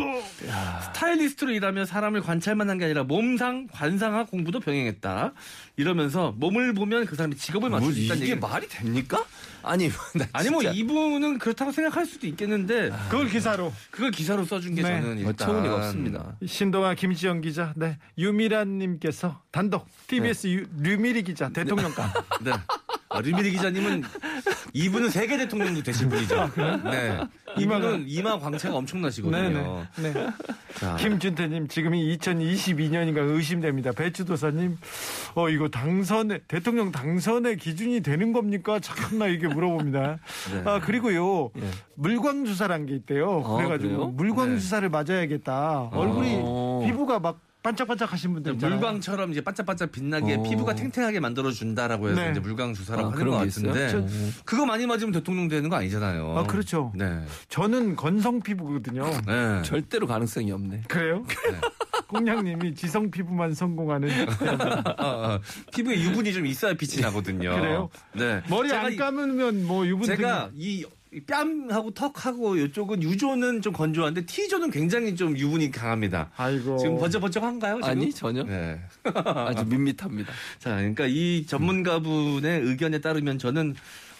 스타일리스트로 0.82 1.52
일하며 1.52 1.86
사람을 1.86 2.20
관찰만 2.20 2.68
한 2.68 2.78
게 2.78 2.84
아니라 2.86 3.04
몸상, 3.04 3.68
관상학 3.72 4.30
공부도 4.30 4.60
병행했다. 4.60 5.32
이러면서 5.76 6.34
몸을 6.36 6.74
보면 6.74 7.06
그 7.06 7.16
사람의 7.16 7.38
직업을 7.38 7.70
맞출 7.70 7.86
뭐수 7.86 8.00
있다는 8.00 8.22
이게 8.22 8.32
얘기. 8.32 8.40
말이 8.40 8.68
됩니까? 8.68 9.24
아니, 9.64 9.88
나 10.14 10.26
아니 10.32 10.50
뭐 10.50 10.62
이분은 10.62 11.38
그렇다고 11.38 11.72
생각할 11.72 12.06
수도 12.06 12.26
있겠는데 12.26 12.90
그걸 13.08 13.28
기사로 13.28 13.72
그걸 13.90 14.10
기사로 14.10 14.44
써준 14.44 14.74
게 14.74 14.82
네. 14.82 15.00
저는 15.00 15.18
일단 15.18 15.32
어처구니가 15.32 15.76
없습니다. 15.76 16.36
신동아 16.46 16.94
김지영 16.94 17.40
기자, 17.40 17.72
네 17.76 17.98
유미란님께서 18.18 19.42
단독 19.50 19.86
TBS 20.06 20.46
유, 20.48 20.66
류미리 20.80 21.22
기자 21.22 21.48
대통령감. 21.48 22.10
네. 22.42 22.52
아, 23.08 23.20
류미리 23.20 23.52
기자님은 23.52 24.02
이분은 24.72 25.08
세계 25.10 25.36
대통령도 25.36 25.82
되실 25.84 26.08
분이죠. 26.08 26.50
네. 26.90 27.20
이분은 27.56 28.06
이마 28.08 28.38
광채가 28.40 28.74
엄청나시거든요. 28.74 29.86
네네. 29.96 30.12
네. 30.12 30.26
자, 30.74 30.96
김준태님 30.96 31.68
지금이 31.68 32.18
2022년인가 32.18 33.18
의심됩니다. 33.18 33.92
배추도사님, 33.92 34.76
어 35.36 35.48
이거 35.48 35.68
당선의 35.68 36.40
대통령 36.48 36.90
당선의 36.90 37.56
기준이 37.58 38.00
되는 38.00 38.32
겁니까? 38.32 38.80
참나 38.80 39.28
이게 39.28 39.46
물어봅니다. 39.54 40.18
네. 40.52 40.62
아 40.70 40.80
그리고요 40.80 41.50
예. 41.56 41.62
물광 41.96 42.44
주사란 42.44 42.86
게 42.86 42.94
있대요. 42.94 43.42
아, 43.44 43.56
그래 43.56 43.68
가지고 43.68 43.92
그래요? 43.96 44.08
물광 44.10 44.50
네. 44.54 44.58
주사를 44.58 44.88
맞아야겠다. 44.88 45.90
얼굴이 45.92 46.40
어. 46.42 46.82
피부가 46.84 47.18
막 47.20 47.40
반짝반짝 47.68 48.12
하신 48.12 48.34
분들 48.34 48.52
있잖아요. 48.54 48.78
물광처럼 48.78 49.30
이제 49.32 49.40
반짝반짝 49.40 49.90
빛나게 49.90 50.34
어. 50.34 50.42
피부가 50.42 50.74
탱탱하게 50.74 51.18
만들어 51.18 51.50
준다라고 51.50 52.10
해서 52.10 52.20
네. 52.20 52.30
이제 52.32 52.38
물광 52.40 52.74
주사라고 52.74 53.06
아, 53.08 53.10
하는 53.10 53.18
그런 53.18 53.38
것? 53.38 53.44
같은데 53.46 53.88
저- 53.88 54.04
그거 54.44 54.66
많이 54.66 54.86
맞으면 54.86 55.12
대통령 55.12 55.48
되는 55.48 55.70
거 55.70 55.76
아니잖아요. 55.76 56.36
아 56.36 56.42
그렇죠. 56.46 56.92
네. 56.94 57.24
저는 57.48 57.96
건성 57.96 58.40
피부거든요. 58.42 59.10
네. 59.26 59.62
절대로 59.62 60.06
가능성이 60.06 60.52
없네. 60.52 60.82
그래요? 60.88 61.24
공양님이 62.08 62.74
지성 62.74 63.10
피부만 63.10 63.54
성공하는 63.54 64.10
아, 64.28 64.94
아. 64.98 65.40
피부에 65.72 65.98
유분이 66.02 66.34
좀 66.34 66.44
있어야 66.44 66.74
빛이 66.74 67.00
나거든요. 67.00 67.48
그래요? 67.56 67.88
네. 68.12 68.42
머리 68.50 68.70
안 68.74 68.92
이- 68.92 68.96
감으면 68.96 69.64
뭐 69.66 69.86
유분 69.86 70.04
제가 70.06 70.50
이 70.54 70.84
뺨하고 71.26 71.92
턱하고 71.92 72.56
이쪽은 72.56 73.02
유조는 73.02 73.62
좀 73.62 73.72
건조한데 73.72 74.26
T조는 74.26 74.70
굉장히 74.70 75.14
좀 75.14 75.36
유분이 75.36 75.70
강합니다. 75.70 76.30
아이고 76.36 76.78
지금 76.78 76.98
번쩍번쩍한가요? 76.98 77.76
지금? 77.76 77.88
아니 77.88 78.12
전혀 78.12 78.42
네. 78.42 78.80
아주 79.14 79.64
밋밋합니다. 79.64 80.32
자, 80.58 80.76
그러니까 80.76 81.06
이 81.06 81.44
전문가분의 81.46 82.60
의견에 82.62 83.00
따르면 83.00 83.38
저는 83.38 83.74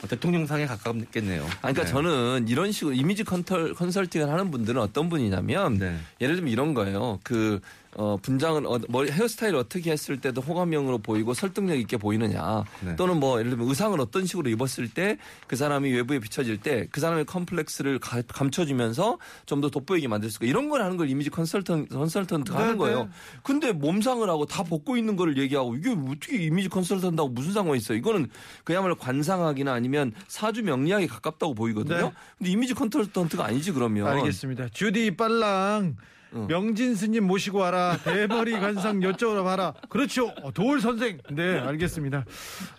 대통령상에 0.09 0.67
가깝겠네요. 0.67 1.43
아니, 1.63 1.75
그러니까 1.75 1.85
네. 1.85 1.89
저는 1.89 2.47
이런 2.49 2.73
식으로 2.73 2.95
이미지 2.95 3.25
컨털, 3.25 3.75
컨설팅을 3.75 4.29
하는 4.29 4.51
분들은 4.51 4.81
어떤 4.81 5.09
분이냐면 5.09 5.79
네. 5.79 5.97
예를 6.21 6.37
들면 6.37 6.53
이런 6.53 6.75
거예요. 6.75 7.21
그 7.23 7.61
어, 7.97 8.17
분장을 8.21 8.67
어, 8.67 8.79
머리 8.89 9.11
헤어스타일 9.11 9.55
어떻게 9.57 9.93
했을 9.93 10.21
때도 10.21 10.41
호감형으로 10.41 10.99
보이고 10.99 11.33
설득력 11.35 11.77
있게 11.79 11.97
보이느냐 11.97 12.65
네. 12.81 12.97
또는 12.97 13.21
뭐 13.21 13.39
예를 13.39 13.51
들면 13.51 13.69
의상을 13.69 13.99
어떤 14.01 14.27
식으로 14.27 14.51
입었을 14.51 14.89
때 14.91 15.17
그 15.47 15.57
사람이 15.57 15.93
외부에 15.93 16.19
비춰질 16.19 16.59
때 16.59 16.89
그 16.91 17.01
사람의 17.01 17.25
컴플렉스를 17.27 17.99
가- 18.01 18.23
감춰주면서 18.27 19.19
좀 19.47 19.61
더 19.61 19.71
돋보이게 19.71 20.09
만들 20.09 20.31
수 20.31 20.37
있고 20.37 20.47
이런 20.47 20.69
걸 20.69 20.83
하는 20.83 20.97
걸 20.97 21.09
이미지 21.09 21.31
컨설턴 21.31 21.87
컨설턴트가 21.89 22.59
네, 22.59 22.63
하는 22.65 22.75
네. 22.75 22.79
거예요. 22.79 23.09
근데 23.43 23.73
몸상을 23.73 24.29
하고 24.29 24.45
다 24.47 24.63
벗고 24.65 24.97
있는 24.97 25.15
거를 25.17 25.39
얘기하고 25.39 25.77
이게 25.77 25.91
어떻게 25.91 26.37
이미지 26.43 26.69
컨설턴트하고 26.69 27.31
무슨 27.33 27.53
상관이 27.53 27.79
있어요? 27.79 27.97
이거는 27.97 28.29
그야말로 28.65 28.97
관상학이나 28.97 29.73
아니면 29.73 30.13
사주 30.29 30.63
명리학에 30.65 31.07
가깝다고 31.07 31.55
보이거든요. 31.55 31.97
네. 32.09 32.13
근데 32.39 32.51
이미지 32.51 32.75
컨설턴트가 32.75 33.45
아니지 33.47 33.73
그러면. 33.73 34.09
알겠습니다. 34.09 34.69
주디 34.73 35.17
빨랑 35.17 35.97
어. 36.35 36.47
명진 36.49 36.95
스님 36.95 37.25
모시고 37.27 37.59
와라. 37.59 37.99
대머리 38.05 38.53
관상 38.53 39.01
여쭤라 39.01 39.45
봐라. 39.45 39.73
그렇죠. 39.89 40.29
어, 40.43 40.53
도울 40.53 40.81
선생. 40.81 41.19
네, 41.31 41.59
알겠습니다. 41.59 42.25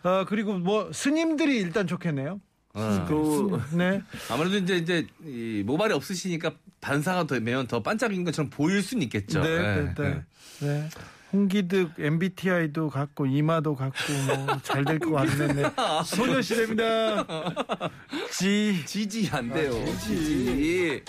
아, 0.04 0.26
그리고 0.28 0.54
뭐 0.58 0.92
스님들이 0.94 1.58
일단 1.58 1.88
좋겠네요. 1.88 2.40
어. 2.74 3.06
그 3.08 3.62
네. 3.78 4.02
아무래도 4.30 4.58
이제 4.58 4.76
이제 4.76 5.08
이 5.26 5.64
모발이 5.66 5.94
없으시니까 5.94 6.52
반사가 6.82 7.26
되면 7.26 7.68
더 7.68 7.82
반짝인 7.82 8.26
것처럼 8.26 8.50
보일 8.50 8.82
수는 8.84 9.04
있겠죠. 9.04 9.42
네, 9.42 9.50
예, 9.50 9.58
네, 9.62 9.94
네. 9.98 10.22
예. 10.62 10.66
네. 10.68 10.90
홍기득 11.34 11.92
MBTI도 11.98 12.90
갖고 12.90 13.26
이마도 13.26 13.76
갖고 13.76 13.98
뭐 14.46 14.60
잘 14.64 14.84
될 14.86 15.00
것 15.00 15.12
같네. 15.12 15.64
소녀시대입니다. 16.06 17.26
지 18.32 18.84
지지 18.86 19.30
안 19.32 19.50
돼요. 19.50 19.72
아, 19.74 19.86
지지. 20.00 20.26
지지. 20.46 21.04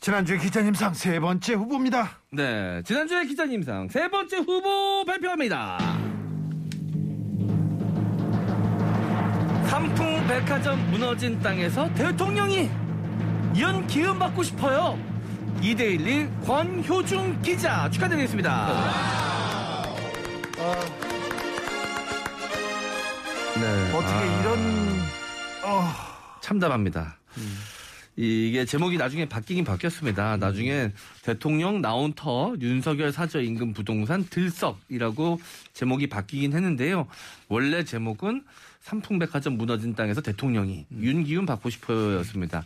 지난주에 0.00 0.38
기자님상 0.38 0.94
세 0.94 1.18
번째 1.18 1.54
후보입니다. 1.54 2.10
네, 2.30 2.82
지난주에 2.84 3.26
기자님상 3.26 3.88
세 3.88 4.08
번째 4.08 4.38
후보 4.38 5.04
발표합니다. 5.04 5.78
삼풍 9.66 10.26
백화점 10.28 10.90
무너진 10.90 11.38
땅에서 11.40 11.92
대통령이 11.94 12.70
이런 13.54 13.86
기운 13.88 14.18
받고 14.18 14.42
싶어요. 14.44 14.98
2대11 15.60 16.46
권효중 16.46 17.42
기자 17.42 17.90
축하드리겠습니다. 17.90 18.68
네, 23.60 23.92
어떻게 23.92 24.14
아, 24.14 24.40
이런 24.40 24.58
어, 25.64 25.82
참담합니다. 26.40 27.18
이게 28.20 28.64
제목이 28.64 28.96
나중에 28.96 29.26
바뀌긴 29.26 29.64
바뀌었습니다. 29.64 30.38
나중에 30.38 30.90
대통령 31.22 31.80
나온 31.80 32.12
터 32.14 32.52
윤석열 32.60 33.12
사저 33.12 33.40
인근 33.40 33.72
부동산 33.72 34.26
들썩이라고 34.28 35.40
제목이 35.72 36.08
바뀌긴 36.08 36.52
했는데요. 36.52 37.06
원래 37.46 37.84
제목은 37.84 38.42
삼풍백화점 38.80 39.56
무너진 39.56 39.94
땅에서 39.94 40.20
대통령이 40.20 40.86
윤기훈 40.98 41.46
받고 41.46 41.70
싶어였습니다. 41.70 42.64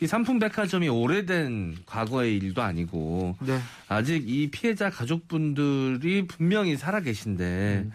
이 0.00 0.06
삼풍백화점이 0.06 0.90
오래된 0.90 1.76
과거의 1.86 2.36
일도 2.36 2.60
아니고 2.60 3.36
네. 3.40 3.58
아직 3.88 4.28
이 4.28 4.50
피해자 4.50 4.90
가족분들이 4.90 6.26
분명히 6.26 6.76
살아 6.76 7.00
계신데 7.00 7.86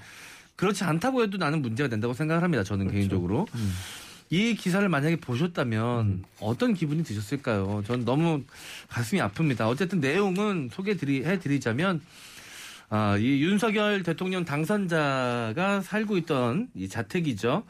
그렇지 0.56 0.84
않다고 0.84 1.22
해도 1.22 1.38
나는 1.38 1.62
문제가 1.62 1.90
된다고 1.90 2.16
생각을 2.16 2.42
합니다. 2.42 2.64
저는 2.64 2.90
개인적으로. 2.90 3.46
이 4.30 4.56
기사를 4.56 4.88
만약에 4.88 5.18
보셨다면 5.18 6.26
어떤 6.42 6.74
기분이 6.74 7.04
드셨을까요? 7.04 7.84
전 7.86 8.04
너무 8.04 8.44
가슴이 8.90 9.22
아픕니다. 9.22 9.68
어쨌든 9.68 10.00
내용은 10.00 10.70
소개해 10.72 11.40
드리자면 11.40 12.02
아, 12.90 13.18
이 13.18 13.42
윤석열 13.42 14.04
대통령 14.04 14.46
당선자가 14.46 15.82
살고 15.82 16.18
있던 16.18 16.70
이 16.76 16.88
자택이죠. 16.88 17.64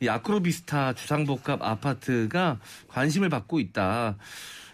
이 0.00 0.08
아크로비스타 0.08 0.94
주상복합 0.94 1.62
아파트가 1.62 2.58
관심을 2.88 3.28
받고 3.28 3.60
있다. 3.60 4.16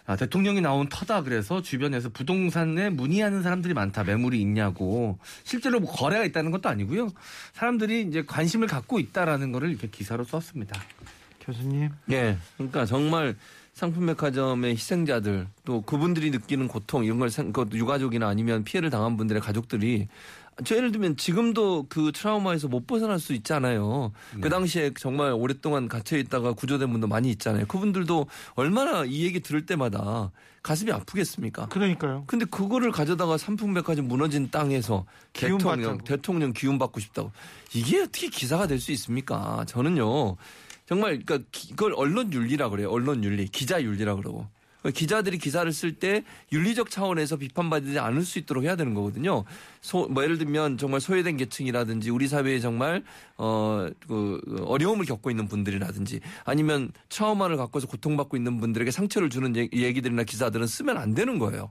아, 0.05 0.15
대통령이 0.15 0.61
나온 0.61 0.89
터다 0.89 1.21
그래서 1.21 1.61
주변에서 1.61 2.09
부동산에 2.09 2.89
문의하는 2.89 3.43
사람들이 3.43 3.75
많다. 3.75 4.03
매물이 4.03 4.41
있냐고. 4.41 5.19
실제로 5.43 5.79
뭐 5.79 5.91
거래가 5.91 6.23
있다는 6.23 6.49
것도 6.49 6.69
아니고요. 6.69 7.11
사람들이 7.53 8.01
이제 8.01 8.23
관심을 8.25 8.67
갖고 8.67 8.99
있다라는 8.99 9.51
거를 9.51 9.69
이렇게 9.69 9.87
기사로 9.87 10.23
썼습니다. 10.23 10.79
교수님. 11.53 11.89
예. 12.11 12.37
그러니까 12.57 12.85
정말 12.85 13.35
상품 13.73 14.05
백화점의 14.07 14.73
희생자들 14.73 15.47
또 15.65 15.81
그분들이 15.81 16.31
느끼는 16.31 16.67
고통 16.67 17.05
이런 17.05 17.19
걸 17.19 17.29
생- 17.29 17.53
그 17.53 17.65
유가족이나 17.71 18.27
아니면 18.27 18.63
피해를 18.63 18.89
당한 18.89 19.15
분들의 19.17 19.41
가족들이 19.41 20.07
저 20.65 20.75
예를 20.75 20.91
들면 20.91 21.15
지금도 21.15 21.85
그 21.87 22.11
트라우마에서 22.13 22.67
못 22.67 22.85
벗어날 22.85 23.17
수 23.19 23.31
있잖아요. 23.33 24.11
그 24.41 24.49
당시에 24.49 24.91
정말 24.99 25.31
오랫동안 25.31 25.87
갇혀 25.87 26.17
있다가 26.17 26.51
구조된 26.51 26.91
분도 26.91 27.07
많이 27.07 27.29
있잖아요. 27.31 27.65
그분들도 27.67 28.27
얼마나 28.55 29.05
이 29.05 29.23
얘기 29.23 29.39
들을 29.39 29.65
때마다 29.65 30.31
가슴이 30.61 30.91
아프겠습니까? 30.91 31.67
그러니까요. 31.67 32.25
근데 32.27 32.43
그거를 32.43 32.91
가져다가 32.91 33.37
삼풍백화점 33.37 34.09
무너진 34.09 34.51
땅에서 34.51 35.05
기운 35.31 35.57
대통령 35.59 35.91
받자고. 35.93 36.03
대통령 36.03 36.51
기운 36.51 36.77
받고 36.77 36.99
싶다고 36.99 37.31
이게 37.73 38.01
어떻게 38.01 38.27
기사가 38.27 38.67
될 38.67 38.79
수 38.79 38.91
있습니까? 38.91 39.63
저는요 39.65 40.35
정말 40.89 41.19
그러니까 41.23 41.47
기- 41.51 41.69
이걸 41.73 41.93
언론 41.95 42.33
윤리라 42.33 42.69
그래요. 42.69 42.89
언론 42.89 43.23
윤리, 43.23 43.45
기자 43.47 43.81
윤리라 43.83 44.15
그러고 44.15 44.47
기자들이 44.95 45.37
기사를 45.37 45.71
쓸 45.71 45.93
때 45.93 46.23
윤리적 46.51 46.89
차원에서 46.89 47.35
비판받지 47.35 47.99
않을 47.99 48.23
수 48.23 48.39
있도록 48.39 48.63
해야 48.63 48.75
되는 48.75 48.95
거거든요. 48.95 49.43
소, 49.81 50.07
뭐 50.07 50.23
예를 50.23 50.39
들면 50.39 50.79
정말 50.79 50.99
소외된 50.99 51.37
계층이라든지 51.37 52.09
우리 52.09 52.27
사회에 52.27 52.59
정말 52.59 53.03
어 53.37 53.87
그 54.07 54.41
어려움을 54.65 55.05
겪고 55.05 55.29
있는 55.29 55.47
분들이라든지 55.47 56.21
아니면 56.43 56.91
트라우마를 57.09 57.55
갖고서 57.57 57.85
고통받고 57.85 58.35
있는 58.37 58.59
분들에게 58.59 58.89
상처를 58.89 59.29
주는 59.29 59.55
얘- 59.57 59.69
얘기들이나 59.71 60.23
기사들은 60.23 60.65
쓰면 60.65 60.97
안 60.97 61.13
되는 61.13 61.37
거예요. 61.37 61.69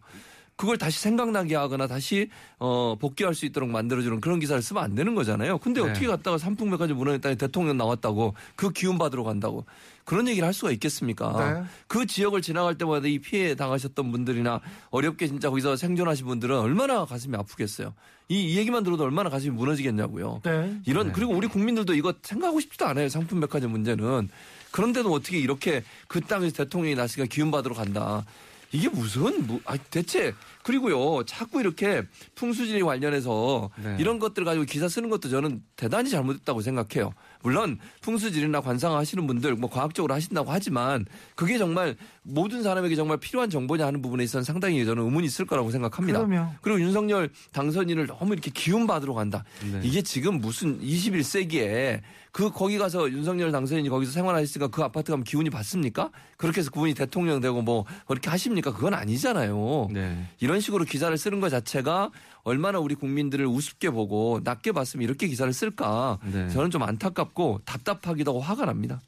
그걸 0.58 0.76
다시 0.76 0.98
생각나게 0.98 1.54
하거나 1.54 1.86
다시 1.86 2.28
어 2.58 2.96
복귀할 3.00 3.32
수 3.32 3.46
있도록 3.46 3.70
만들어주는 3.70 4.20
그런 4.20 4.40
기사를 4.40 4.60
쓰면 4.60 4.82
안 4.82 4.96
되는 4.96 5.14
거잖아요. 5.14 5.58
근데 5.58 5.80
네. 5.80 5.88
어떻게 5.88 6.08
갔다가 6.08 6.36
삼풍백화점 6.36 6.96
무너졌다니 6.96 7.36
대통령 7.36 7.76
나왔다고 7.76 8.34
그 8.56 8.72
기운 8.72 8.98
받으러 8.98 9.22
간다고 9.22 9.64
그런 10.04 10.26
얘기를 10.26 10.44
할 10.44 10.52
수가 10.52 10.72
있겠습니까? 10.72 11.60
네. 11.60 11.64
그 11.86 12.06
지역을 12.06 12.42
지나갈 12.42 12.76
때마다 12.76 13.06
이 13.06 13.20
피해 13.20 13.54
당하셨던 13.54 14.10
분들이나 14.10 14.60
어렵게 14.90 15.28
진짜 15.28 15.48
거기서 15.48 15.76
생존하신 15.76 16.26
분들은 16.26 16.58
얼마나 16.58 17.04
가슴이 17.04 17.36
아프겠어요. 17.36 17.94
이, 18.28 18.52
이 18.52 18.58
얘기만 18.58 18.82
들어도 18.82 19.04
얼마나 19.04 19.30
가슴이 19.30 19.54
무너지겠냐고요. 19.54 20.40
네. 20.44 20.76
이런 20.86 21.12
그리고 21.12 21.34
우리 21.34 21.46
국민들도 21.46 21.94
이거 21.94 22.12
생각하고 22.20 22.58
싶지도 22.58 22.84
않아요. 22.86 23.08
상품백화점 23.08 23.70
문제는 23.70 24.28
그런데도 24.72 25.12
어떻게 25.12 25.38
이렇게 25.38 25.84
그 26.08 26.20
땅에서 26.20 26.64
대통령이 26.64 26.96
났으니까 26.96 27.32
기운 27.32 27.52
받으러 27.52 27.76
간다. 27.76 28.24
이게 28.72 28.88
무슨 28.88 29.46
뭐, 29.46 29.60
아 29.64 29.76
대체 29.76 30.34
그리고요 30.62 31.24
자꾸 31.24 31.60
이렇게 31.60 32.02
풍수지리 32.34 32.82
관련해서 32.82 33.70
네. 33.82 33.96
이런 33.98 34.18
것들 34.18 34.44
가지고 34.44 34.64
기사 34.64 34.88
쓰는 34.88 35.08
것도 35.08 35.28
저는 35.28 35.62
대단히 35.76 36.10
잘못했다고 36.10 36.60
생각해요. 36.60 37.12
물론 37.48 37.78
풍수지리나 38.02 38.60
관상하시는 38.60 39.26
분들 39.26 39.54
뭐 39.54 39.70
과학적으로 39.70 40.12
하신다고 40.12 40.52
하지만 40.52 41.06
그게 41.34 41.56
정말 41.56 41.96
모든 42.22 42.62
사람에게 42.62 42.94
정말 42.94 43.16
필요한 43.16 43.48
정보냐 43.48 43.86
하는 43.86 44.02
부분에 44.02 44.22
있어서는 44.24 44.44
상당히 44.44 44.84
저는 44.84 45.02
의문이 45.02 45.26
있을 45.26 45.46
거라고 45.46 45.70
생각합니다. 45.70 46.26
그럼요. 46.26 46.50
그리고 46.60 46.78
윤석열 46.80 47.30
당선인을 47.52 48.06
너무 48.06 48.34
이렇게 48.34 48.50
기운 48.52 48.86
받으러 48.86 49.14
간다. 49.14 49.44
네. 49.72 49.80
이게 49.82 50.02
지금 50.02 50.42
무슨 50.42 50.78
21세기에 50.78 52.02
그 52.32 52.50
거기 52.50 52.76
가서 52.76 53.10
윤석열 53.10 53.50
당선인이 53.50 53.88
거기서 53.88 54.12
생활하셨으니까 54.12 54.68
그 54.68 54.82
아파트 54.82 55.10
가면 55.10 55.24
기운이 55.24 55.48
받습니까? 55.48 56.10
그렇게 56.36 56.60
해서 56.60 56.70
그분이 56.70 56.92
대통령 56.92 57.40
되고 57.40 57.62
뭐 57.62 57.86
그렇게 58.06 58.28
하십니까? 58.28 58.74
그건 58.74 58.92
아니잖아요. 58.92 59.88
네. 59.90 60.28
이런 60.40 60.60
식으로 60.60 60.84
기사를 60.84 61.16
쓰는 61.16 61.40
것 61.40 61.48
자체가 61.48 62.10
얼마나 62.44 62.78
우리 62.78 62.94
국민들을 62.94 63.46
우습게 63.46 63.90
보고 63.90 64.40
낮게 64.44 64.72
봤으면 64.72 65.04
이렇게 65.04 65.26
기사를 65.28 65.52
쓸까? 65.52 66.18
네. 66.32 66.48
저는 66.48 66.70
좀 66.70 66.82
안타깝고 66.82 67.60
답답하기도 67.64 68.30
하고 68.30 68.40
화가 68.40 68.64
납니다. 68.64 69.00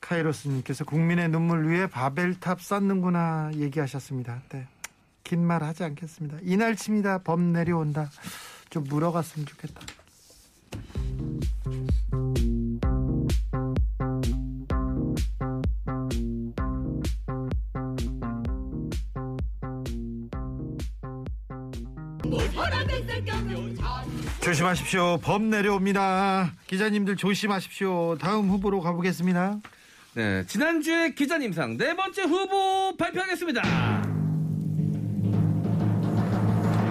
카이로스님께서 0.00 0.84
국민의 0.84 1.28
눈물 1.28 1.66
위에 1.66 1.86
바벨탑 1.86 2.62
쌓는구나 2.62 3.50
얘기하셨습니다. 3.56 4.42
네. 4.50 4.66
긴 5.24 5.40
말 5.44 5.62
하지 5.62 5.84
않겠습니다. 5.84 6.38
이날치입니다. 6.42 7.18
범 7.18 7.52
내려온다. 7.52 8.10
좀 8.70 8.84
물어갔으면 8.84 9.46
좋겠다. 9.46 9.80
조심하십시오. 24.40 25.18
범 25.18 25.50
내려옵니다. 25.50 26.52
기자님들 26.66 27.16
조심하십시오. 27.16 28.16
다음 28.18 28.48
후보로 28.48 28.80
가보겠습니다. 28.80 29.58
네, 30.14 30.44
지난주에 30.46 31.14
기자님상 31.14 31.76
네 31.76 31.94
번째 31.94 32.22
후보 32.22 32.96
발표하겠습니다. 32.96 33.62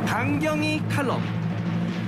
강경희 0.05 0.81
칼럼, 0.89 1.21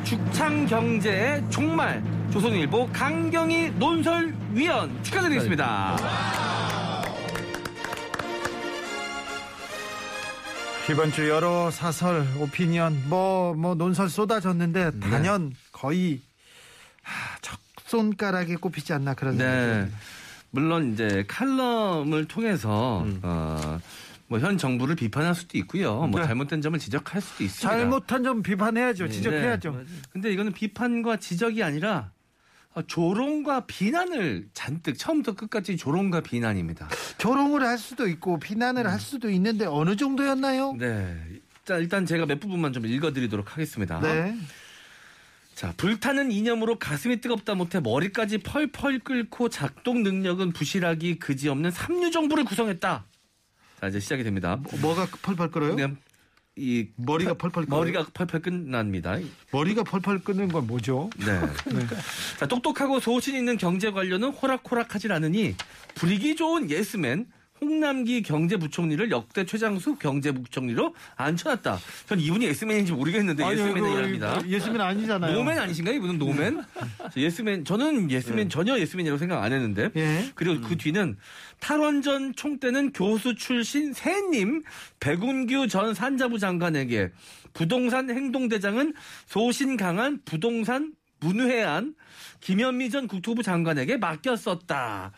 죽창경제의 0.04 1.44
종말, 1.50 2.04
조선일보 2.32 2.90
강경희 2.94 3.72
논설위원 3.78 5.04
축하드리겠습니다. 5.04 6.31
이번 10.90 11.12
주 11.12 11.30
여러 11.30 11.72
사설, 11.72 12.26
오피니언, 12.38 13.04
뭐, 13.08 13.54
뭐, 13.54 13.76
논설 13.76 14.10
쏟아졌는데, 14.10 15.00
단연 15.00 15.54
거의, 15.72 16.20
하, 17.02 17.38
적손가락에 17.42 18.56
꼽히지 18.56 18.92
않나 18.94 19.14
그런 19.14 19.38
생각이 19.38 19.58
네. 19.58 19.74
듭니다. 19.74 19.98
물론 20.50 20.94
이제 20.94 21.24
칼럼을 21.28 22.28
통해서 22.28 23.06
어, 23.22 23.80
뭐현 24.28 24.58
정부를 24.58 24.96
비판할 24.96 25.34
수도 25.34 25.58
있고요. 25.60 26.08
뭐 26.08 26.20
네. 26.20 26.28
잘못된 26.28 26.62
점을 26.62 26.78
지적할 26.78 27.22
수도 27.22 27.46
있습니다. 27.46 27.70
잘못한 27.70 28.24
점 28.24 28.44
비판해야죠. 28.44 29.08
지적해야죠. 29.08 29.72
네. 29.72 29.86
근데 30.12 30.34
이거는 30.34 30.52
비판과 30.52 31.18
지적이 31.18 31.64
아니라 31.64 32.00
어, 32.00 32.21
조롱과 32.88 33.66
비난을 33.66 34.50
잔뜩 34.54 34.98
처음부터 34.98 35.36
끝까지 35.36 35.76
조롱과 35.78 36.22
비난입니다. 36.22 36.88
조롱을 37.18 37.64
할 37.64 37.78
수도 37.78 38.08
있고 38.08 38.40
비난을 38.40 38.88
할 38.88 39.00
수도 39.00 39.30
있는데 39.30 39.66
어느 39.66 39.96
정도였나요? 39.96 40.74
네. 40.80 41.18
자, 41.66 41.78
일단 41.78 42.06
제가 42.06 42.26
몇 42.26 42.40
부분만 42.40 42.72
좀 42.74 42.86
읽어드리도록 42.86 43.52
하겠습니다. 43.54 44.00
네. 44.00 44.36
자, 45.54 45.74
불타는 45.78 46.32
이념으로 46.32 46.80
가슴이 46.80 47.22
뜨겁다 47.22 47.56
못해 47.56 47.80
머리까지 47.80 48.40
펄펄 48.40 49.00
끓고 49.00 49.50
작동 49.50 50.02
능력은 50.02 50.54
부실하기 50.54 51.20
그지없는 51.20 51.72
삼류 51.72 52.10
정부를 52.12 52.46
구성했다. 52.46 53.06
자, 53.82 53.88
이제 53.88 54.00
시작이 54.00 54.24
됩니다. 54.24 54.60
뭐 54.82 54.96
가 54.96 55.08
펄펄 55.22 55.52
끓어요? 55.52 55.76
이 56.58 56.88
머리가 56.98 57.36
펄펄 57.36 57.66
끓어요? 57.66 57.80
머리가 57.80 58.06
펄펄 58.14 58.42
끝납니다. 58.42 59.18
머리가 59.52 59.84
펄펄 59.84 60.20
끓는 60.20 60.50
건 60.50 60.68
뭐죠? 60.68 61.10
네. 61.18 61.40
자, 62.38 62.46
똑똑하고 62.46 63.00
소신 63.00 63.36
있는 63.36 63.58
경제 63.58 63.90
관료는 63.92 64.30
호락호락하질 64.30 65.14
않으니 65.14 65.56
부리기 65.96 66.36
좋은 66.36 66.70
예스맨 66.70 67.28
홍남기 67.64 68.24
경제부총리를 68.24 69.12
역대 69.12 69.46
최장수 69.46 69.96
경제부총리로 69.98 70.96
앉혀놨다. 71.16 71.78
전 72.08 72.20
이분이 72.20 72.46
예스맨인지 72.48 72.92
모르겠는데 72.94 73.48
예스맨이랍니다. 73.52 74.42
예스맨 74.48 74.82
아니잖아요. 74.82 75.34
no 75.34 75.44
man 75.44 75.60
아니신가요? 75.60 75.96
이분은 75.96 76.18
no 76.18 76.33
man? 76.33 76.64
자, 76.80 77.12
예스맨 77.16 77.64
저는 77.64 78.10
예스맨 78.10 78.50
전혀 78.50 78.80
예스맨이라고 78.80 79.20
생각 79.20 79.44
안 79.44 79.54
했는데. 79.54 79.92
예. 79.96 80.32
그리고 80.34 80.68
그 80.68 80.76
뒤는 80.76 81.18
탈원전 81.60 82.34
총대는 82.34 82.94
교수 82.94 83.36
출신 83.36 83.94
샌님 83.94 84.64
백운규 85.00 85.68
전 85.68 85.94
산자부 85.94 86.40
장관에게 86.40 87.12
부동산 87.54 88.10
행동대장은 88.10 88.96
소신 89.28 89.78
강한 89.78 90.20
부동산 90.26 90.94
문회안 91.22 91.96
김현미 92.42 92.90
전 92.90 93.08
국토부 93.08 93.44
장관에게 93.44 93.98
맡겼었다. 93.98 95.12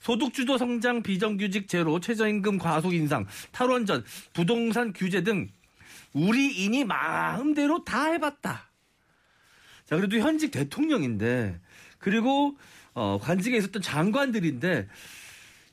소득주도 0.00 0.56
성장 0.56 1.02
비정규직 1.02 1.68
제로 1.68 2.00
최저임금 2.00 2.58
과속 2.58 2.94
인상 2.94 3.26
탈원전 3.50 4.04
부동산 4.32 4.92
규제 4.92 5.22
등 5.22 5.48
우리인이 6.12 6.84
마음대로 6.84 7.84
다 7.84 8.06
해봤다. 8.12 8.70
자, 9.84 9.96
그래도 9.96 10.18
현직 10.18 10.50
대통령인데, 10.50 11.58
그리고, 11.98 12.56
어, 12.94 13.18
관직에 13.20 13.56
있었던 13.56 13.80
장관들인데, 13.80 14.86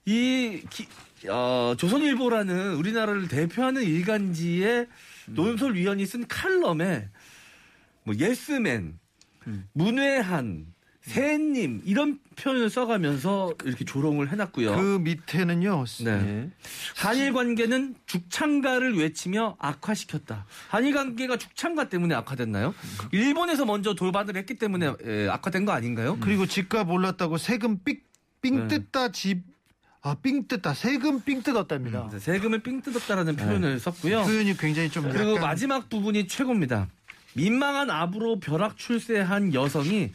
이, 0.06 0.62
기- 0.70 0.88
어, 1.28 1.76
조선일보라는 1.78 2.76
우리나라를 2.76 3.28
대표하는 3.28 3.84
일간지의 3.84 4.88
논설위원이 5.28 6.06
쓴 6.06 6.28
칼럼에, 6.28 7.10
뭐, 8.04 8.16
예스맨, 8.16 8.98
문외한, 9.74 10.68
새님, 11.02 11.84
이런 11.86 12.20
표현을 12.36 12.70
써가면서 12.72 13.54
이렇게 13.64 13.86
조롱을 13.86 14.32
해놨고요. 14.32 14.76
그 14.76 14.98
밑에는요. 15.04 15.86
네. 16.04 16.50
한일 16.96 17.32
관계는 17.32 17.94
죽창가를 18.08 18.98
외치며 18.98 19.56
악화시켰다. 19.60 20.48
한일 20.70 20.96
관계가 20.96 21.38
죽창가 21.38 21.90
때문에 21.90 22.16
악화됐나요? 22.16 22.74
일본에서 23.12 23.66
먼저 23.66 23.94
돌반을 23.94 24.36
했기 24.36 24.56
때문에 24.56 24.94
에, 25.04 25.28
악화된 25.30 25.66
거 25.66 25.74
아닌가요? 25.74 26.18
그리고 26.22 26.48
집값 26.48 26.90
올랐다고 26.90 27.38
세금 27.38 27.84
삥, 27.84 28.02
삥 28.42 28.68
네. 28.68 28.68
뜯다 28.68 29.12
집, 29.12 29.44
아, 30.02 30.16
삥 30.22 30.48
뜯다. 30.48 30.74
세금 30.74 31.22
삥 31.22 31.44
뜯었답니다. 31.44 32.10
네, 32.12 32.20
세금을 32.20 32.60
삥 32.64 32.82
뜯었다라는 32.82 33.36
표현을 33.36 33.80
썼고요. 33.80 34.24
표현이 34.24 34.58
굉장히 34.58 34.90
좀 34.90 35.10
그리고 35.12 35.32
약간 35.32 35.42
마지막 35.42 35.90
부분이 35.90 36.28
최고입니다. 36.28 36.88
민망한 37.36 37.90
압으로 37.90 38.40
벼락 38.40 38.78
출세한 38.78 39.54
여성이 39.54 40.12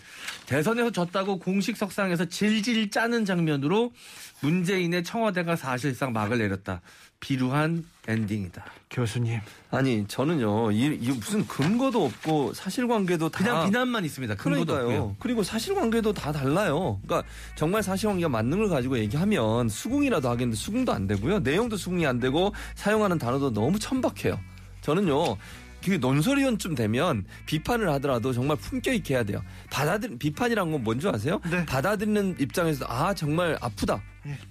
대선에서 0.47 0.91
졌다고 0.91 1.39
공식 1.39 1.77
석상에서 1.77 2.25
질질 2.25 2.91
짜는 2.91 3.27
장면으로 3.27 3.93
문재인의 4.41 5.05
청와대가 5.05 5.55
사실상 5.55 6.13
막을 6.15 6.39
내렸다. 6.39 6.81
비루한 7.21 7.85
엔딩이다. 8.09 8.65
교수님. 8.89 9.39
아니 9.71 10.07
저는요 10.09 10.73
이, 10.73 10.99
이 10.99 11.11
무슨 11.11 11.47
근거도 11.47 12.07
없고 12.07 12.55
사실관계도 12.55 13.29
다 13.29 13.39
그냥 13.45 13.67
비난만 13.67 14.07
있습니다. 14.07 14.37
근거도 14.37 14.65
그러니까요. 14.65 14.99
없고요. 15.01 15.17
그리고 15.19 15.43
사실관계도 15.43 16.15
다 16.15 16.33
달라요. 16.33 16.99
그러니까 17.05 17.29
정말 17.55 17.83
사실관계가 17.83 18.31
맞는 18.31 18.59
걸 18.59 18.69
가지고 18.71 18.99
얘기하면 18.99 19.69
수긍이라도 19.69 20.31
하겠는데 20.31 20.57
수긍도 20.57 20.93
안 20.95 21.07
되고요. 21.07 21.41
내용도 21.41 21.77
수긍이 21.77 22.07
안 22.07 22.19
되고 22.19 22.55
사용하는 22.77 23.19
단어도 23.19 23.53
너무 23.53 23.79
천박해요. 23.79 24.41
저는요. 24.81 25.37
그 25.85 25.93
논설위원쯤 25.93 26.75
되면 26.75 27.25
비판을 27.47 27.89
하더라도 27.95 28.33
정말 28.33 28.57
품격 28.57 28.95
있게 28.95 29.15
해야 29.15 29.23
돼요. 29.25 29.43
받아들 29.71 30.19
비판이란 30.19 30.71
건 30.73 30.85
뭔지 30.85 31.09
아세요? 31.09 31.41
네. 31.51 31.65
받아들이는 31.67 32.37
입장에서 32.39 32.85
아 32.89 33.15
정말 33.15 33.57
아프다. 33.61 34.03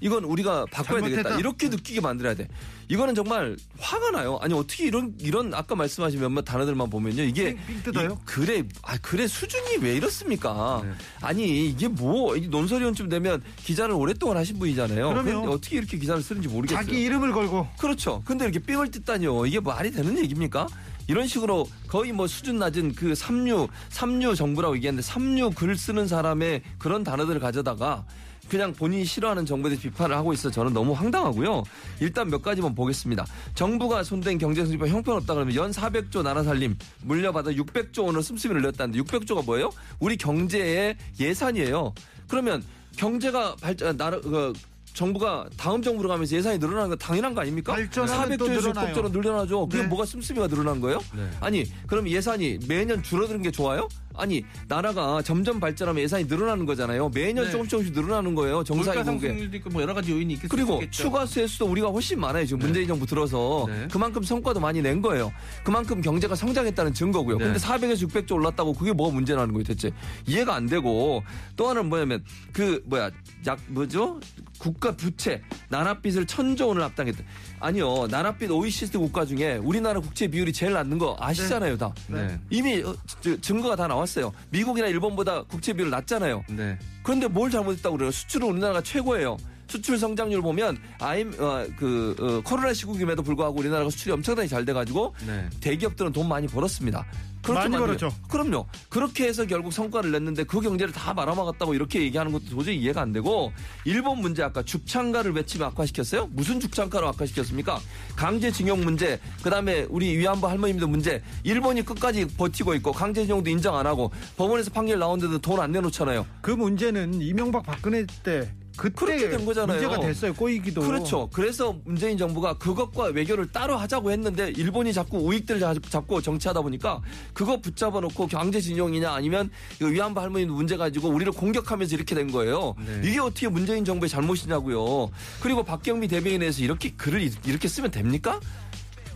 이건 0.01 0.23
우리가 0.23 0.65
바꿔야 0.71 0.99
되겠다. 0.99 1.21
잘못했다. 1.21 1.39
이렇게 1.39 1.69
느끼게 1.69 2.01
만들어야 2.01 2.33
돼. 2.33 2.47
이거는 2.87 3.13
정말 3.13 3.55
화가 3.77 4.09
나요. 4.09 4.39
아니 4.41 4.55
어떻게 4.55 4.87
이런 4.87 5.13
이런 5.19 5.53
아까 5.53 5.75
말씀하신 5.75 6.19
몇몇 6.19 6.41
단어들만 6.41 6.89
보면요. 6.89 7.21
이게 7.21 7.53
삥- 7.53 7.67
삥 7.67 7.83
뜯어요? 7.83 8.17
이- 8.19 8.25
그래 8.25 8.63
아 8.81 8.97
그래 8.99 9.27
수준이 9.27 9.77
왜 9.81 9.93
이렇습니까? 9.95 10.81
네. 10.83 10.91
아니 11.21 11.69
이게 11.69 11.87
뭐이 11.87 12.47
논설위원쯤 12.47 13.09
되면 13.09 13.43
기자를 13.57 13.93
오랫동안 13.93 14.37
하신 14.37 14.57
분이잖아요. 14.57 15.07
그럼요. 15.09 15.23
근데 15.41 15.47
어떻게 15.53 15.77
이렇게 15.77 15.99
기사를 15.99 16.19
쓰는지 16.23 16.47
모르겠어요. 16.47 16.83
자기 16.83 17.01
이름을 17.03 17.31
걸고 17.31 17.67
그렇죠. 17.77 18.23
근데 18.25 18.45
이렇게 18.45 18.57
삥을 18.57 18.89
뜯다니요. 18.89 19.45
이게 19.45 19.59
말이 19.59 19.91
되는 19.91 20.17
얘기입니까? 20.17 20.65
이런 21.09 21.25
식으로 21.25 21.67
거의 21.87 22.11
뭐 22.11 22.27
수준 22.27 22.59
낮은 22.59 22.93
그 22.93 23.15
삼류, 23.15 23.67
삼류 23.89 24.35
정부라고 24.35 24.75
얘기했는데 24.75 25.01
삼류 25.01 25.51
글 25.55 25.75
쓰는 25.75 26.07
사람의 26.07 26.61
그런 26.77 27.03
단어들을 27.03 27.39
가져다가 27.41 28.05
그냥 28.47 28.73
본인이 28.73 29.05
싫어하는 29.05 29.45
정부에 29.45 29.71
대해서 29.71 29.89
비판을 29.89 30.15
하고 30.15 30.33
있어 30.33 30.51
저는 30.51 30.71
너무 30.71 30.93
황당하고요. 30.93 31.63
일단 31.99 32.29
몇 32.29 32.43
가지만 32.43 32.75
보겠습니다. 32.75 33.25
정부가 33.55 34.03
손댄 34.03 34.37
경제성지법 34.37 34.87
형편없다 34.87 35.33
그러면 35.33 35.55
연 35.55 35.71
400조 35.71 36.21
나라 36.21 36.43
살림 36.43 36.77
물려받아 37.01 37.51
600조 37.51 38.05
원을 38.05 38.21
씀씀이를 38.21 38.61
냈다는데 38.61 38.99
600조가 39.01 39.45
뭐예요? 39.45 39.71
우리 39.99 40.15
경제의 40.15 40.95
예산이에요. 41.19 41.91
그러면 42.27 42.63
경제가 42.97 43.55
발전 43.55 43.97
나라 43.97 44.19
그 44.21 44.53
정부가 44.93 45.47
다음 45.57 45.81
정부로 45.81 46.09
가면서 46.09 46.35
예산이 46.35 46.57
늘어나는 46.57 46.89
건 46.89 46.97
당연한 46.97 47.33
거 47.33 47.41
아닙니까? 47.41 47.73
발전하면 47.73 48.37
또 48.37 48.47
400조에서 48.47 48.61
늘어나요. 48.61 48.95
600조로 48.95 49.11
늘어나죠. 49.11 49.67
그게 49.67 49.83
네. 49.83 49.87
뭐가 49.87 50.05
씀씀이가 50.05 50.47
늘어난 50.47 50.81
거예요? 50.81 50.99
네. 51.15 51.29
아니, 51.39 51.65
그럼 51.87 52.07
예산이 52.07 52.59
매년 52.67 53.01
줄어드는 53.01 53.41
게 53.41 53.51
좋아요? 53.51 53.87
아니, 54.19 54.43
나라가 54.67 55.21
점점 55.21 55.59
발전하면 55.59 56.03
예산이 56.03 56.25
늘어나는 56.25 56.65
거잖아요. 56.65 57.09
매년 57.09 57.45
네. 57.45 57.51
조금씩 57.51 57.69
조금씩 57.69 57.93
늘어나는 57.93 58.35
거예요. 58.35 58.63
상승률도 58.63 59.57
있고 59.57 59.69
뭐 59.69 59.81
여러 59.81 59.93
가지 59.93 60.11
요인이 60.11 60.33
있겠 60.33 60.49
그리고 60.49 60.75
있겠죠. 60.75 61.03
추가 61.03 61.25
세수도 61.25 61.65
우리가 61.67 61.89
훨씬 61.89 62.19
많아요. 62.19 62.45
지금 62.45 62.59
문재인 62.59 62.87
정부 62.87 63.05
들어서 63.05 63.65
네. 63.67 63.87
그만큼 63.91 64.23
성과도 64.23 64.59
많이 64.59 64.81
낸 64.81 65.01
거예요. 65.01 65.31
그만큼 65.63 66.01
경제가 66.01 66.35
성장했다는 66.35 66.93
증거고요. 66.93 67.37
네. 67.37 67.45
근데 67.45 67.59
400에서 67.59 68.07
600조 68.07 68.33
올랐다고 68.33 68.73
그게 68.73 68.91
뭐가 68.91 69.13
문제라는 69.13 69.53
거예요, 69.53 69.63
대체. 69.63 69.91
이해가 70.27 70.55
안 70.55 70.65
되고 70.67 71.23
또 71.55 71.69
하나는 71.69 71.89
뭐냐면 71.89 72.23
그 72.51 72.81
뭐야 72.85 73.11
약 73.47 73.59
뭐죠? 73.67 74.19
국가 74.57 74.95
부채 74.95 75.41
나라 75.69 75.99
빚을 75.99 76.25
천조 76.27 76.67
원을 76.67 76.83
합당했다. 76.83 77.23
아니요, 77.59 78.07
빚 78.37 78.49
OECD 78.49 78.97
국가 78.97 79.25
중에 79.25 79.57
우리나라 79.57 79.99
국채 79.99 80.27
비율이 80.27 80.53
제일 80.53 80.73
낮는 80.73 80.97
거 80.97 81.15
아시잖아요, 81.19 81.77
다. 81.77 81.93
네. 82.07 82.39
이미 82.49 82.81
어, 82.81 82.95
저, 83.21 83.39
증거가 83.41 83.75
다 83.75 83.87
나왔어요. 83.87 84.31
미국이나 84.49 84.87
일본보다 84.87 85.43
국채 85.43 85.73
비율 85.73 85.89
낮잖아요. 85.89 86.43
네. 86.49 86.77
그런데 87.03 87.27
뭘 87.27 87.49
잘못했다고 87.51 87.97
그래요? 87.97 88.11
수출은 88.11 88.47
우리나라가 88.49 88.81
최고예요. 88.81 89.37
수출 89.67 89.99
성장률 89.99 90.41
보면 90.41 90.77
아임 90.99 91.31
어, 91.39 91.65
그 91.77 92.15
어, 92.19 92.41
코로나 92.43 92.73
시국임에도 92.73 93.21
불구하고 93.21 93.59
우리나라가 93.59 93.89
수출이 93.89 94.11
엄청나게 94.13 94.47
잘 94.47 94.65
돼가지고 94.65 95.13
네. 95.27 95.47
대기업들은 95.61 96.11
돈 96.11 96.27
많이 96.27 96.47
벌었습니다. 96.47 97.05
그렇죠, 97.41 97.69
많이 97.69 97.77
벌었죠. 97.77 98.11
그럼요. 98.27 98.65
그렇게 98.89 99.27
해서 99.27 99.45
결국 99.45 99.71
성과를 99.71 100.11
냈는데 100.11 100.43
그 100.43 100.59
경제를 100.59 100.93
다 100.93 101.13
말아먹었다고 101.13 101.73
이렇게 101.73 102.01
얘기하는 102.01 102.31
것도 102.31 102.45
도저히 102.49 102.77
이해가 102.77 103.01
안 103.01 103.13
되고 103.13 103.51
일본 103.85 104.19
문제 104.19 104.43
아까 104.43 104.61
죽창가를 104.63 105.33
외치며 105.33 105.65
악화시켰어요? 105.67 106.27
무슨 106.31 106.59
죽창가로 106.59 107.07
악화시켰습니까? 107.09 107.79
강제징용 108.15 108.81
문제, 108.81 109.19
그다음에 109.43 109.85
우리 109.89 110.17
위안부 110.17 110.47
할머님들 110.47 110.87
문제, 110.87 111.21
일본이 111.43 111.83
끝까지 111.83 112.27
버티고 112.35 112.73
있고 112.75 112.91
강제징용도 112.91 113.49
인정 113.49 113.77
안 113.77 113.85
하고 113.87 114.11
법원에서 114.37 114.71
판결 114.71 114.99
나오는데도 114.99 115.37
돈 115.39 115.59
안 115.59 115.73
내놓잖아요. 115.73 116.25
그 116.41 116.51
문제는 116.51 117.21
이명박 117.21 117.63
박근혜 117.63 118.05
때 118.23 118.49
그때 118.79 118.95
그렇게 118.95 119.29
된 119.29 119.45
거잖아요. 119.45 119.77
문제가 119.81 119.99
됐어요. 119.99 120.33
꼬이기도. 120.33 120.79
그렇죠. 120.81 121.29
그래서 121.33 121.75
문재인 121.83 122.17
정부가 122.17 122.53
그것과 122.57 123.07
외교를 123.07 123.51
따로 123.51 123.75
하자고 123.75 124.09
했는데 124.11 124.53
일본이 124.55 124.93
자꾸 124.93 125.17
우익들 125.17 125.59
잡고 125.89 126.21
정치하다 126.21 126.61
보니까 126.61 127.01
그거 127.33 127.59
붙잡아 127.59 127.99
놓고 127.99 128.27
경제 128.27 128.61
진영이냐 128.61 129.11
아니면 129.11 129.49
위안부 129.81 130.21
할머니 130.21 130.45
문제 130.45 130.77
가지고 130.77 131.09
우리를 131.09 131.29
공격하면서 131.33 131.93
이렇게 131.93 132.15
된 132.15 132.31
거예요. 132.31 132.73
네. 132.85 133.01
이게 133.03 133.19
어떻게 133.19 133.49
문재인 133.49 133.83
정부의 133.83 134.07
잘못이냐고요. 134.07 135.09
그리고 135.41 135.63
박경미 135.63 136.07
대변인에서 136.07 136.61
이렇게 136.63 136.91
글을 136.91 137.21
이- 137.21 137.31
이렇게 137.45 137.67
쓰면 137.67 137.91
됩니까? 137.91 138.39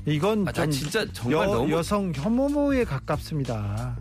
이건 0.05 0.45
아, 0.45 0.67
진짜 0.67 1.05
정말 1.13 1.47
여, 1.47 1.53
너무 1.53 1.71
여성 1.71 2.11
혐오모에 2.13 2.83
가깝습니다. 2.83 3.95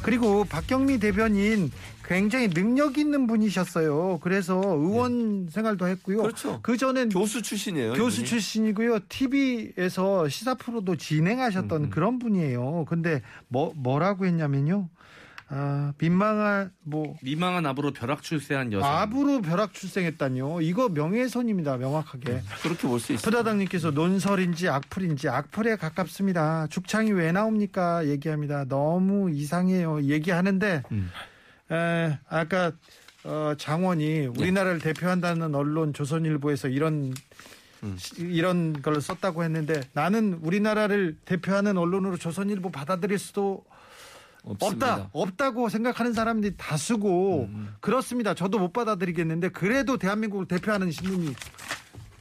그리고 0.00 0.44
박경미 0.44 0.98
대변인 0.98 1.70
굉장히 2.04 2.48
능력 2.48 2.98
있는 2.98 3.26
분이셨어요. 3.26 4.18
그래서 4.22 4.54
의원 4.60 5.48
생활도 5.50 5.86
했고요. 5.88 6.22
그렇죠. 6.22 6.60
그 6.62 6.76
전엔 6.76 7.08
교수 7.10 7.42
출신이에요. 7.42 7.92
교수 7.94 8.16
이분이. 8.20 8.26
출신이고요. 8.28 8.98
TV에서 9.08 10.28
시사 10.28 10.54
프로도 10.54 10.96
진행하셨던 10.96 11.90
그런 11.90 12.18
분이에요. 12.18 12.84
근데 12.88 13.22
뭐 13.48 13.72
뭐라고 13.76 14.26
했냐면요. 14.26 14.88
아, 15.54 15.92
민망한 15.98 16.70
뭐 16.82 17.14
미망한 17.22 17.66
아부로 17.66 17.92
벼락 17.92 18.22
출세한 18.22 18.72
여성. 18.72 18.88
아부로 18.90 19.42
벼락 19.42 19.74
출생했다뇨. 19.74 20.62
이거 20.62 20.88
명예훼손입니다. 20.88 21.76
명확하게. 21.76 22.40
그렇게 22.62 22.88
볼 22.88 22.98
수 22.98 23.12
있어요. 23.12 23.22
부다당님께서 23.22 23.90
논설인지 23.90 24.70
악플인지 24.70 25.28
악플에 25.28 25.76
가깝습니다. 25.76 26.68
죽창이 26.68 27.12
왜 27.12 27.32
나옵니까? 27.32 28.06
얘기합니다. 28.06 28.64
너무 28.64 29.30
이상해요. 29.30 30.02
얘기하는데 30.04 30.84
음. 30.90 31.10
에, 31.72 32.18
아까 32.28 32.72
어, 33.24 33.54
장원이 33.56 34.26
우리나라를 34.26 34.78
대표한다는 34.80 35.54
언론 35.54 35.94
조선일보에서 35.94 36.68
이런 36.68 37.14
음. 37.82 37.96
시- 37.98 38.14
이런 38.20 38.82
걸 38.82 39.00
썼다고 39.00 39.42
했는데 39.44 39.80
나는 39.92 40.34
우리나라를 40.42 41.16
대표하는 41.24 41.78
언론으로 41.78 42.16
조선일보 42.16 42.70
받아들일 42.70 43.18
수도 43.18 43.64
없습니다. 44.44 44.94
없다 44.94 45.10
없다고 45.12 45.68
생각하는 45.68 46.12
사람들이 46.12 46.54
다수고 46.56 47.48
음. 47.52 47.74
그렇습니다. 47.80 48.34
저도 48.34 48.58
못 48.58 48.72
받아들이겠는데 48.72 49.50
그래도 49.50 49.96
대한민국을 49.98 50.46
대표하는 50.46 50.90
신문이 50.90 51.26
이 51.28 51.34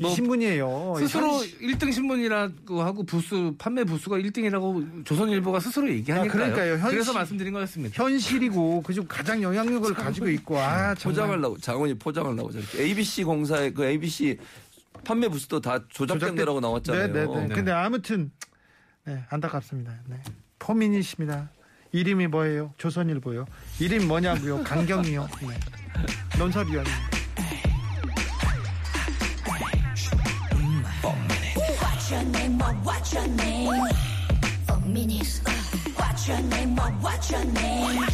뭐 0.01 0.11
신문이에요. 0.15 0.95
스스로 0.99 1.27
현- 1.37 1.41
1등 1.61 1.93
신문이라고 1.93 2.81
하고 2.81 3.03
부수 3.03 3.53
판매 3.57 3.83
부수가 3.83 4.17
1등이라고 4.17 5.05
조선일보가 5.05 5.59
스스로 5.59 5.89
얘기하니까요. 5.89 6.29
아, 6.29 6.33
그러니까요. 6.33 6.73
현실- 6.73 6.89
그래서 6.91 7.13
말씀드린 7.13 7.53
거였습니다. 7.53 8.03
현실이고 8.03 8.81
그중 8.83 9.05
가장 9.07 9.41
영향력을 9.41 9.93
가지고 9.93 10.29
있고 10.29 10.57
아 10.59 10.95
정말 10.95 11.21
포장하려고 11.21 11.57
장원이 11.57 11.93
포장하려고 11.95 12.51
저렇게 12.51 12.81
ABC 12.83 13.23
공사의 13.23 13.73
그 13.73 13.85
ABC 13.85 14.37
판매 15.03 15.27
부스도 15.27 15.59
다 15.61 15.79
조작된 15.89 16.29
조작된- 16.35 16.37
거라고 16.39 16.59
나왔잖아요. 16.59 17.07
네, 17.07 17.13
네, 17.13 17.25
네. 17.25 17.47
네. 17.47 17.55
근데 17.55 17.71
아무튼 17.71 18.31
네, 19.05 19.23
안타깝습니다. 19.29 19.93
네. 20.07 20.17
포민이십니다. 20.59 21.49
이름이 21.91 22.27
뭐예요? 22.27 22.73
조선일보요. 22.77 23.45
이름 23.79 24.07
뭐냐고요? 24.07 24.63
강경이요. 24.63 25.27
네. 25.41 25.59
논설위원입니다. 26.39 27.20
What's 33.01 33.13
your 33.15 33.27
name? 33.35 33.65
For. 34.67 34.77
What's 35.97 36.27
your 36.27 36.41
name? 36.49 36.75
What's 37.01 37.31
your 37.31 37.45
name? 37.45 38.07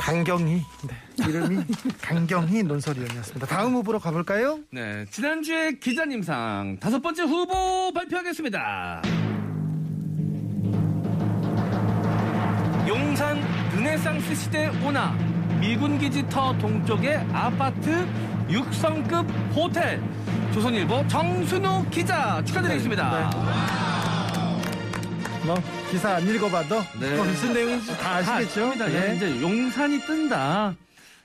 강경희. 0.00 0.64
네. 0.88 1.28
이름이 1.28 1.64
강경희 2.00 2.62
논설위원이었습니다. 2.62 3.46
다음 3.46 3.74
후보로 3.74 3.98
가볼까요? 4.00 4.60
네, 4.72 5.04
지난주에 5.10 5.72
기자님상 5.78 6.78
다섯 6.80 7.00
번째 7.00 7.24
후보 7.24 7.92
발표하겠습니다. 7.92 9.02
용산 12.88 13.38
르네상스 13.74 14.34
시대 14.34 14.68
오나 14.82 15.27
미군 15.60 15.98
기지 15.98 16.26
터 16.28 16.56
동쪽의 16.58 17.16
아파트 17.32 18.06
6성급 18.48 19.26
호텔 19.54 20.00
조선일보 20.52 21.06
정순우 21.08 21.86
기자 21.90 22.42
축하드리겠습니다. 22.44 23.30
뭐 25.44 25.56
기사 25.90 26.16
안 26.16 26.28
읽어봐도 26.28 26.80
네. 27.00 27.16
뭐 27.16 27.24
무슨 27.24 27.52
내용인지 27.54 27.96
다 27.98 28.16
아시겠죠? 28.16 28.66
아십니다. 28.66 28.86
네. 28.86 29.16
이제 29.16 29.40
용산이 29.40 30.00
뜬다. 30.00 30.74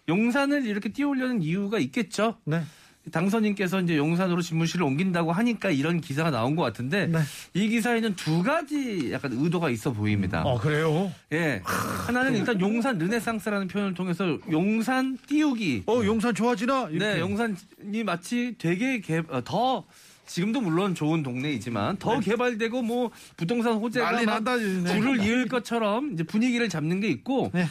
용산을 0.07 0.65
이렇게 0.65 0.89
띄우려는 0.89 1.41
이유가 1.41 1.80
있겠죠. 1.80 2.36
네. 2.45 2.63
당선인께서 3.12 3.82
이제 3.82 3.97
용산으로 3.97 4.41
집무실을 4.41 4.86
옮긴다고 4.86 5.32
하니까 5.32 5.70
이런 5.70 5.99
기사가 5.99 6.32
나온 6.32 6.56
것 6.56 6.64
같은데 6.64 7.08
네. 7.08 7.20
이 7.54 7.68
기사에는 7.68 8.16
두 8.16 8.43
가지 8.43 9.12
약간 9.12 9.34
의도가 9.34 9.70
있어 9.70 9.91
보입니다. 9.91 10.41
어 10.43 10.58
그래요? 10.58 11.12
예. 11.34 11.62
하나는 11.66 12.36
일단 12.36 12.60
용산 12.62 12.97
르네상스라는 12.97 13.68
표현을 13.68 13.93
통해서 13.93 14.38
용산 14.51 15.18
띄우기. 15.28 15.84
어 15.88 16.01
용산 16.06 16.34
좋아지나? 16.34 16.89
이렇게. 16.91 16.97
네, 16.97 17.20
용산이 17.20 18.04
마치 18.06 18.56
되게 18.58 19.01
개, 19.01 19.22
어, 19.28 19.41
더 19.43 19.84
지금도 20.26 20.62
물론 20.62 20.95
좋은 20.95 21.22
동네이지만 21.22 21.97
더 21.97 22.20
개발되고 22.22 22.82
뭐 22.82 23.12
부동산 23.36 23.74
호재가 23.74 24.12
네. 24.12 24.16
난리 24.16 24.26
막 24.26 24.34
난다, 24.43 24.56
네. 24.56 24.95
줄을 24.95 25.22
이을 25.22 25.47
것처럼 25.49 26.14
이제 26.14 26.24
분위기를 26.24 26.70
잡는 26.70 27.01
게 27.01 27.10
있고 27.10 27.51
네. 27.54 27.66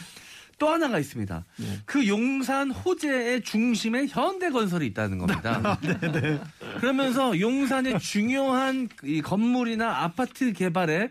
또 0.63 0.69
하나가 0.69 0.97
있습니다. 0.97 1.43
그 1.85 2.07
용산 2.07 2.71
호재의 2.71 3.41
중심에 3.41 4.07
현대건설이 4.07 4.85
있다는 4.87 5.17
겁니다. 5.17 5.77
그러면서 6.79 7.37
용산의 7.37 7.99
중요한 7.99 8.87
이 9.03 9.21
건물이나 9.21 10.03
아파트 10.03 10.53
개발에 10.53 11.09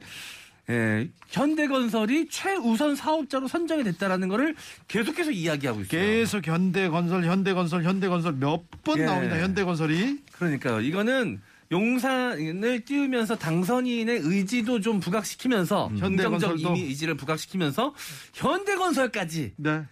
예, 0.70 1.10
현대건설이 1.28 2.28
최우선 2.30 2.96
사업자로 2.96 3.46
선정이 3.46 3.84
됐다라는 3.84 4.28
것을 4.28 4.54
계속해서 4.88 5.32
이야기하고 5.32 5.82
있어요. 5.82 6.00
계속 6.00 6.46
현대건설, 6.46 7.26
현대건설, 7.26 7.84
현대건설 7.84 8.32
몇번 8.36 9.00
예. 9.00 9.04
나옵니다. 9.04 9.38
현대건설이. 9.38 10.20
그러니까요. 10.32 10.80
이거는 10.80 11.42
용산을 11.72 12.84
띄우면서 12.84 13.36
당선인의 13.36 14.20
의지도 14.22 14.80
좀 14.80 15.00
부각시키면서 15.00 15.88
긍정적 15.88 16.04
현대건설도. 16.32 16.76
이미지를 16.76 17.16
부각시키면서 17.16 17.94
현대건설까지 18.34 19.54
네. 19.56 19.82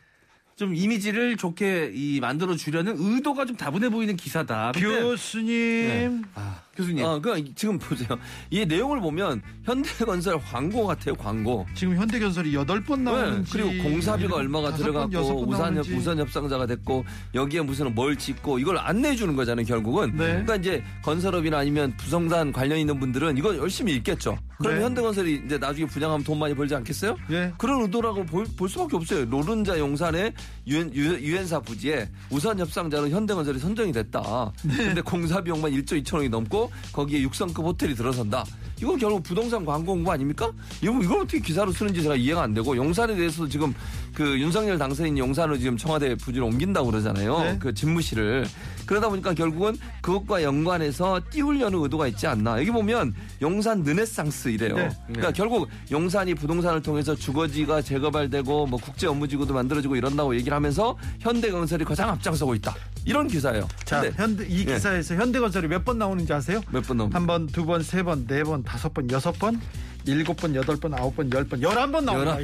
좀 0.56 0.74
이미지를 0.74 1.38
좋게 1.38 1.92
이 1.94 2.20
만들어 2.20 2.54
주려는 2.54 2.94
의도가 2.98 3.46
좀 3.46 3.56
다분해 3.56 3.88
보이는 3.88 4.14
기사다. 4.14 4.72
근데- 4.74 5.00
교수님. 5.00 6.22
아, 6.34 6.60
교수님. 6.76 7.04
어, 7.04 7.20
그 7.20 7.44
지금 7.54 7.78
보세요. 7.78 8.08
이 8.50 8.64
내용을 8.64 9.00
보면 9.00 9.42
현대건설 9.64 10.40
광고 10.40 10.86
같아요, 10.86 11.14
광고. 11.14 11.66
지금 11.74 11.96
현대건설이 11.96 12.54
여덟 12.54 12.82
번 12.82 13.04
네, 13.04 13.10
나오는지 13.10 13.52
그리고 13.52 13.82
공사비가 13.82 14.36
얼마가 14.36 14.74
들어갔고 14.74 15.10
번 15.10 15.48
우산 15.48 15.74
나오는지. 15.74 15.94
우선 15.94 16.18
협상자가 16.18 16.66
됐고 16.66 17.04
여기에 17.34 17.62
무슨 17.62 17.94
뭘 17.94 18.16
짓고 18.16 18.58
이걸 18.58 18.78
안내해 18.78 19.16
주는 19.16 19.34
거잖아요 19.36 19.66
결국은. 19.66 20.10
네. 20.12 20.26
그러니까 20.26 20.56
이제 20.56 20.82
건설업이나 21.02 21.58
아니면 21.58 21.94
부성단 21.96 22.52
관련 22.52 22.78
있는 22.78 22.98
분들은 22.98 23.36
이거 23.36 23.56
열심히 23.56 23.94
읽겠죠. 23.96 24.38
그럼 24.58 24.76
네. 24.76 24.84
현대건설이 24.84 25.42
이제 25.46 25.58
나중에 25.58 25.86
분양하면 25.86 26.22
돈 26.22 26.38
많이 26.38 26.54
벌지 26.54 26.74
않겠어요? 26.74 27.16
예. 27.30 27.52
그런 27.56 27.80
의도라고 27.82 28.26
볼, 28.26 28.44
볼 28.58 28.68
수밖에 28.68 28.96
없어요. 28.96 29.24
노른자 29.24 29.78
용산의 29.78 30.34
유엔, 30.66 30.94
유, 30.94 31.14
유엔사 31.18 31.60
부지에 31.60 32.10
우선 32.28 32.58
협상자로 32.58 33.08
현대건설이 33.08 33.58
선정이 33.58 33.92
됐다. 33.92 34.52
네. 34.64 34.76
근데 34.76 35.00
공사 35.00 35.40
비용만 35.40 35.72
1조 35.72 36.02
2천억이 36.02 36.28
넘고 36.28 36.59
거기에 36.92 37.22
6성급 37.26 37.62
호텔이 37.64 37.94
들어선다. 37.94 38.44
이거 38.80 38.96
결국 38.96 39.22
부동산 39.22 39.64
광고 39.64 39.92
홍보 39.92 40.10
아닙니까? 40.10 40.50
이거 40.80 40.98
이걸 41.02 41.18
어떻게 41.18 41.38
기사로 41.40 41.70
쓰는지 41.70 42.02
제가 42.02 42.16
이해가 42.16 42.42
안 42.42 42.54
되고 42.54 42.76
용산에 42.76 43.14
대해서도 43.14 43.48
지금 43.48 43.74
그 44.14 44.40
윤석열 44.40 44.78
당선인이 44.78 45.20
용산으로 45.20 45.58
지금 45.58 45.76
청와대 45.76 46.14
부지를 46.14 46.44
옮긴다고 46.44 46.90
그러잖아요. 46.90 47.38
네. 47.40 47.56
그 47.58 47.74
집무실을. 47.74 48.46
그러다 48.90 49.08
보니까 49.08 49.32
결국은 49.34 49.76
그것과 50.02 50.42
연관해서 50.42 51.20
띄우려는 51.30 51.80
의도가 51.80 52.08
있지 52.08 52.26
않나. 52.26 52.58
여기 52.58 52.72
보면 52.72 53.14
용산 53.40 53.84
르네상스 53.84 54.48
이래요. 54.48 54.74
네. 54.74 54.88
그러니까 55.06 55.30
결국 55.30 55.68
용산이 55.92 56.34
부동산을 56.34 56.82
통해서 56.82 57.14
주거지가 57.14 57.82
재개발되고 57.82 58.66
뭐 58.66 58.80
국제 58.82 59.06
업무지구도 59.06 59.54
만들어지고 59.54 59.94
이런다고 59.94 60.34
얘기를 60.34 60.52
하면서 60.52 60.98
현대건설이 61.20 61.84
가장 61.84 62.08
앞장서고 62.10 62.56
있다. 62.56 62.74
이런 63.04 63.28
기사예요. 63.28 63.68
자, 63.84 64.00
근데 64.00 64.16
현대 64.16 64.46
이 64.48 64.62
예. 64.66 64.74
기사에서 64.74 65.14
현대건설이 65.14 65.68
몇 65.68 65.84
번 65.84 65.96
나오는지 65.98 66.32
아세요? 66.32 66.60
몇번 66.72 66.96
넘? 66.96 67.14
한 67.14 67.26
번, 67.28 67.46
두 67.46 67.64
번, 67.64 67.84
세 67.84 68.02
번, 68.02 68.26
네 68.26 68.42
번, 68.42 68.64
다섯 68.64 68.92
번, 68.92 69.08
여섯 69.12 69.38
번, 69.38 69.60
일곱 70.04 70.36
번, 70.36 70.52
여덟 70.56 70.76
번, 70.76 70.94
아홉 70.94 71.14
번, 71.14 71.32
열 71.32 71.44
번, 71.44 71.62
열한 71.62 71.92
번 71.92 72.04
나와요. 72.04 72.38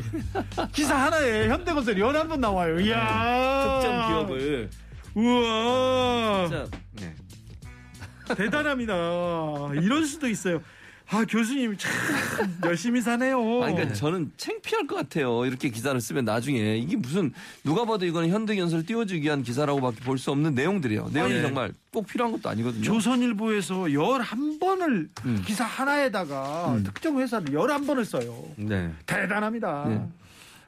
기사 0.73 0.95
하나에 0.97 1.49
현대건설이 1.49 2.01
열한 2.01 2.29
번 2.29 2.41
나와요. 2.41 2.79
이야. 2.79 3.81
특정 3.81 4.09
기업을 4.09 4.71
우와. 5.17 6.47
진짜 6.49 6.67
네. 7.01 7.15
대단합니다. 8.37 8.95
이럴 9.83 10.05
수도 10.05 10.29
있어요. 10.29 10.61
아 11.09 11.25
교수님 11.25 11.77
참 11.79 11.93
열심히 12.65 13.01
사네요. 13.01 13.39
아니, 13.63 13.75
그러니까 13.77 13.95
저는 13.95 14.33
창피할 14.37 14.89
것 14.89 14.97
같아요. 14.97 15.47
이렇게 15.47 15.69
기사를 15.69 15.99
쓰면 16.01 16.25
나중에 16.25 16.77
이게 16.79 16.97
무슨 16.97 17.33
누가 17.63 17.85
봐도 17.85 18.05
이거는 18.07 18.29
현대건설 18.31 18.85
띄워주기 18.85 19.23
위한 19.23 19.45
기사라고밖에 19.45 20.01
볼 20.01 20.19
수 20.19 20.33
없는 20.33 20.55
내용들이에요. 20.57 21.11
내용이 21.13 21.35
아, 21.35 21.37
예. 21.37 21.43
정말 21.43 21.73
꼭 21.93 22.09
필요한 22.09 22.33
것도 22.33 22.49
아니거든요. 22.51 22.83
조선일보에서 22.83 23.75
11번을 23.85 25.09
음. 25.25 25.43
기사 25.47 25.65
하나에다가 25.65 26.81
특정 26.85 27.21
회사를 27.21 27.55
11번을 27.55 28.05
써요. 28.05 28.45
네. 28.57 28.91
대단합니다. 29.07 29.85
네. 29.89 30.03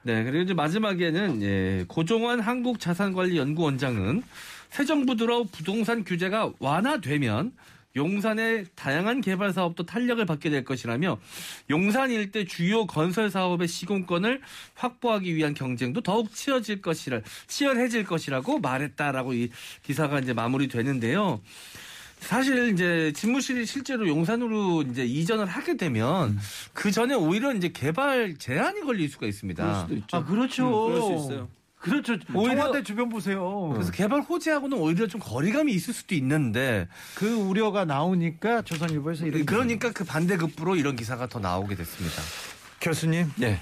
네, 0.08 0.24
그리고 0.24 0.38
이제 0.38 0.54
마지막에는 0.54 1.42
예, 1.42 1.84
고종환 1.86 2.40
한국자산관리연구원장은 2.40 4.22
새 4.70 4.86
정부 4.86 5.16
들어 5.16 5.44
부동산 5.44 6.02
규제가 6.02 6.50
완화되면 6.60 7.52
용산의 7.94 8.64
다양한 8.74 9.20
개발 9.20 9.52
사업도 9.52 9.84
탄력을 9.84 10.24
받게 10.24 10.48
될 10.48 10.64
것이라며 10.64 11.18
용산 11.68 12.10
일대 12.10 12.46
주요 12.46 12.86
건설 12.86 13.30
사업의 13.30 13.68
시공권을 13.68 14.40
확보하기 14.76 15.36
위한 15.36 15.52
경쟁도 15.52 16.00
더욱 16.00 16.34
치열해질 16.34 16.80
것이라 16.80 17.20
치열해질 17.46 18.04
것이라고 18.04 18.60
말했다라고 18.60 19.34
이 19.34 19.50
기사가 19.82 20.20
이제 20.20 20.32
마무리되는데요. 20.32 21.42
사실 22.20 22.72
이제 22.72 23.12
집무실이 23.14 23.64
실제로 23.66 24.06
용산으로 24.06 24.82
이제 24.82 25.04
이전을 25.04 25.46
하게 25.46 25.76
되면 25.76 26.38
그 26.74 26.90
전에 26.90 27.14
오히려 27.14 27.54
이제 27.54 27.68
개발 27.70 28.36
제한이 28.36 28.80
걸릴 28.82 29.08
수가 29.08 29.26
있습니다. 29.26 29.62
그럴 29.64 29.80
수도 29.80 29.94
있죠. 29.94 30.16
아 30.16 30.24
그렇죠. 30.24 30.66
음, 30.66 30.88
그럴 30.92 31.02
수 31.02 31.24
있어요. 31.24 31.48
그렇죠. 31.78 32.16
오히려- 32.34 32.56
청와대 32.56 32.82
주변 32.82 33.08
보세요. 33.08 33.70
그래서 33.72 33.92
개발 33.92 34.20
호재하고는 34.20 34.76
오히려 34.78 35.06
좀 35.06 35.20
거리감이 35.22 35.72
있을 35.72 35.94
수도 35.94 36.14
있는데 36.16 36.88
그 37.14 37.32
우려가 37.34 37.84
나오니까 37.84 38.62
조선일보에서 38.62 39.26
이런 39.26 39.46
그러니까 39.46 39.92
그 39.92 40.04
반대급부로 40.04 40.74
이런 40.76 40.96
기사가 40.96 41.28
더 41.28 41.38
나오게 41.38 41.76
됐습니다. 41.76 42.16
교수님 42.80 43.32
네, 43.36 43.60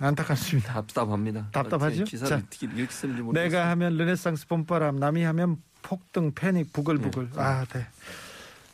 안타깝습니다. 0.00 0.72
답답합니다. 0.74 1.48
답답하죠? 1.52 2.04
기사를 2.04 2.28
자, 2.28 2.42
어떻게 2.44 2.66
모르겠어요. 2.66 3.32
내가 3.32 3.70
하면 3.70 3.96
르네상스 3.96 4.48
봄바람, 4.48 4.96
남이 4.96 5.22
하면 5.22 5.56
폭등, 5.86 6.32
패닉, 6.34 6.72
부글부글. 6.72 7.30
아, 7.36 7.64
네. 7.72 7.86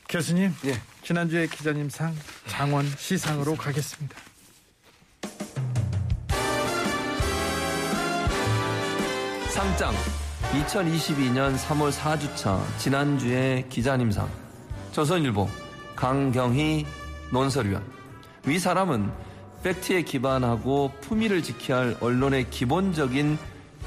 교수님, 0.09 0.51
예. 0.65 0.81
지난주에 1.03 1.47
기자님 1.47 1.91
상 1.91 2.15
장원 2.47 2.87
시상으로 2.87 3.55
가겠습니다. 3.55 4.17
상장 9.51 9.93
2022년 10.53 11.59
3월 11.59 11.93
4주차 11.93 12.63
지난주에 12.79 13.67
기자님상 13.69 14.27
조선일보 14.93 15.47
강경희 15.95 16.87
논설위원 17.31 17.85
위 18.47 18.59
사람은 18.59 19.13
팩트에 19.63 20.03
기반하고 20.03 20.93
품위를 21.03 21.43
지켜야 21.43 21.81
할 21.81 21.97
언론의 22.01 22.49
기본적인 22.49 23.39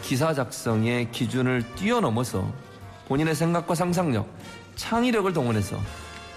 기사 0.03 0.33
작성의 0.35 1.11
기준을 1.11 1.63
뛰어넘어서 1.75 2.53
본인의 3.07 3.35
생각과 3.35 3.75
상상력, 3.75 4.27
창의력을 4.75 5.31
동원해서 5.33 5.79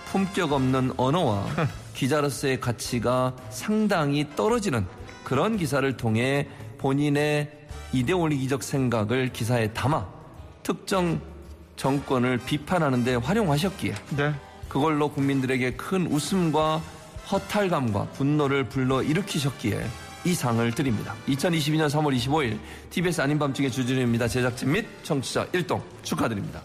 품격 0.07 0.53
없는 0.53 0.93
언어와 0.97 1.47
기자로서의 1.95 2.61
가치가 2.61 3.35
상당히 3.51 4.27
떨어지는 4.37 4.87
그런 5.25 5.57
기사를 5.57 5.97
통해 5.97 6.49
본인의 6.79 7.53
이데올기적 7.93 8.62
생각을 8.62 9.33
기사에 9.33 9.73
담아 9.73 10.07
특정 10.62 11.21
정권을 11.77 12.39
비판하는 12.39 13.05
데 13.05 13.14
활용하셨기에 13.14 13.95
네. 14.16 14.35
그걸로 14.69 15.11
국민들에게 15.11 15.73
큰 15.73 16.07
웃음과 16.07 16.83
허탈감과 17.31 18.09
분노를 18.14 18.64
불러 18.64 19.03
일으키셨기에 19.03 19.87
이 20.25 20.35
상을 20.35 20.71
드립니다. 20.73 21.14
2022년 21.29 21.89
3월 21.89 22.16
25일 22.16 22.59
TBS 22.91 23.21
아닌 23.21 23.39
밤중의 23.39 23.71
주진우입니다. 23.71 24.29
제작진 24.29 24.73
및 24.73 24.87
청취자 25.03 25.47
1동 25.49 25.81
축하드립니다. 26.03 26.62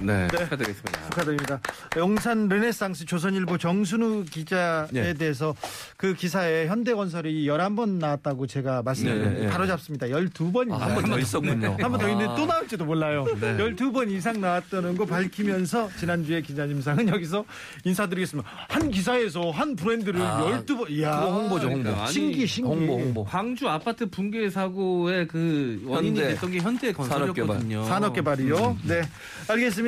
네, 0.00 0.28
축하드리겠습니다. 0.28 1.04
축하드립니다. 1.10 1.60
영산 1.96 2.48
르네상스 2.48 3.06
조선일보 3.06 3.56
정순우 3.58 4.24
기자에 4.30 4.86
네. 4.90 5.14
대해서 5.14 5.54
그 5.96 6.14
기사에 6.14 6.66
현대건설이 6.66 7.46
11번 7.46 7.98
나왔다고 7.98 8.46
제가 8.46 8.82
말씀드렸는데 8.82 9.40
네, 9.40 9.46
네. 9.46 9.50
바로 9.52 9.66
잡습니다. 9.66 10.06
12번입니다. 10.06 10.78
한번 10.78 11.04
더 11.04 11.18
있었군요. 11.18 11.76
한 11.80 11.90
번 11.90 11.98
더 11.98 12.08
있는데 12.10 12.30
아. 12.30 12.34
또 12.36 12.44
나올지도 12.44 12.84
몰라요. 12.84 13.24
12번 13.24 14.10
이상 14.10 14.40
나왔다는 14.40 14.96
거 14.98 15.06
밝히면서 15.06 15.88
지난주에 15.98 16.42
기자님상은 16.42 17.08
여기서 17.08 17.44
인사드리겠습니다. 17.84 18.48
한 18.68 18.90
기사에서 18.90 19.50
한 19.50 19.74
브랜드를 19.76 20.20
아, 20.20 20.42
12번. 20.44 20.90
이야. 20.90 21.20
홍보죠, 21.20 21.68
홍보. 21.68 21.82
그러니까 21.84 22.04
아니, 22.04 22.12
신기, 22.12 22.46
신기. 22.46 22.68
홍보, 22.68 22.98
홍보. 22.98 23.24
광주 23.24 23.66
아파트 23.68 24.08
붕괴 24.10 24.50
사고의 24.50 25.26
그 25.26 25.80
원인이 25.86 26.18
현대 26.20 26.34
됐던 26.34 26.50
게 26.50 26.58
현대건설이었거든요. 26.58 27.84
산업개발이요. 27.84 28.78
네. 28.84 29.02
알겠습니다. 29.48 29.85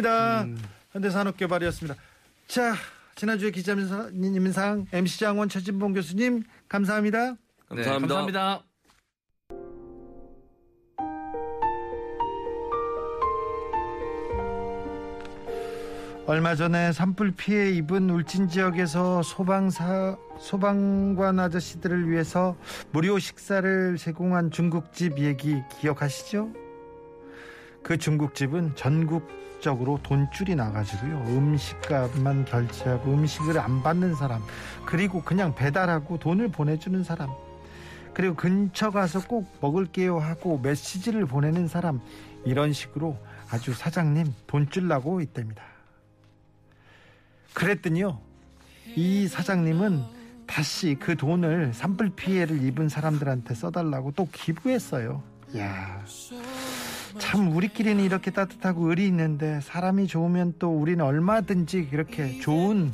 현대산업개발이었습니다. 0.92 2.00
자, 2.46 2.74
지난주에 3.14 3.50
기자님상 3.50 4.86
MC 4.92 5.20
장원 5.20 5.48
최진봉 5.48 5.92
교수님 5.94 6.44
감사합니다. 6.68 7.32
네, 7.32 7.36
감사합니다. 7.68 8.14
감사합니다. 8.14 8.62
얼마 16.26 16.54
전에 16.54 16.92
산불 16.92 17.32
피해 17.38 17.70
입은 17.70 18.10
울진 18.10 18.48
지역에서 18.48 19.22
소방사 19.22 20.18
소방관 20.38 21.40
아저씨들을 21.40 22.10
위해서 22.10 22.54
무료 22.92 23.18
식사를 23.18 23.96
제공한 23.96 24.50
중국집 24.50 25.18
얘기 25.20 25.56
기억하시죠? 25.80 26.67
그 27.82 27.96
중국집은 27.96 28.76
전국적으로 28.76 29.98
돈줄이 30.02 30.54
나가지고요 30.54 31.16
음식값만 31.28 32.44
결제하고 32.44 33.12
음식을 33.12 33.58
안 33.58 33.82
받는 33.82 34.14
사람 34.14 34.42
그리고 34.86 35.22
그냥 35.22 35.54
배달하고 35.54 36.18
돈을 36.18 36.48
보내주는 36.48 37.02
사람 37.04 37.30
그리고 38.18 38.34
근처 38.34 38.90
가서 38.90 39.24
꼭 39.26 39.46
먹을게요 39.60 40.18
하고 40.18 40.58
메시지를 40.58 41.24
보내는 41.26 41.68
사람 41.68 42.00
이런 42.44 42.72
식으로 42.72 43.16
아주 43.50 43.72
사장님 43.72 44.34
돈줄 44.46 44.88
나고 44.88 45.20
있답니다. 45.20 45.62
그랬더니요 47.54 48.20
이 48.96 49.28
사장님은 49.28 50.02
다시 50.46 50.96
그 50.98 51.16
돈을 51.16 51.72
산불 51.74 52.10
피해를 52.16 52.62
입은 52.64 52.88
사람들한테 52.88 53.54
써달라고 53.54 54.12
또 54.12 54.28
기부했어요. 54.32 55.22
야. 55.56 56.04
참 57.18 57.54
우리끼리는 57.54 58.02
이렇게 58.02 58.30
따뜻하고 58.30 58.88
의리 58.88 59.06
있는데 59.06 59.60
사람이 59.62 60.06
좋으면 60.06 60.54
또 60.58 60.70
우리는 60.70 61.04
얼마든지 61.04 61.88
이렇게 61.92 62.38
좋은 62.40 62.92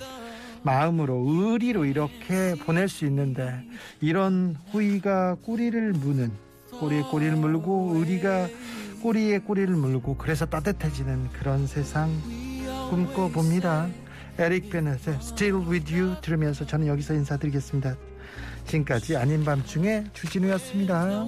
마음으로 0.62 1.24
의리로 1.28 1.84
이렇게 1.84 2.54
보낼 2.64 2.88
수 2.88 3.04
있는데 3.06 3.62
이런 4.00 4.56
호의가 4.72 5.36
꼬리를 5.42 5.92
무는 5.92 6.32
꼬리에 6.80 7.02
꼬리를 7.02 7.36
물고 7.36 7.92
의리가 7.96 8.48
꼬리에 9.02 9.38
꼬리를 9.38 9.74
물고 9.76 10.16
그래서 10.16 10.46
따뜻해지는 10.46 11.28
그런 11.32 11.66
세상 11.66 12.10
꿈꿔봅니다. 12.90 13.88
에릭 14.38 14.70
베넷의 14.70 15.16
Still 15.20 15.68
With 15.68 15.94
You 15.94 16.16
들으면서 16.22 16.66
저는 16.66 16.86
여기서 16.86 17.14
인사드리겠습니다. 17.14 17.94
지금까지 18.66 19.16
아닌 19.16 19.44
밤중에 19.44 20.04
주진우였습니다. 20.12 21.26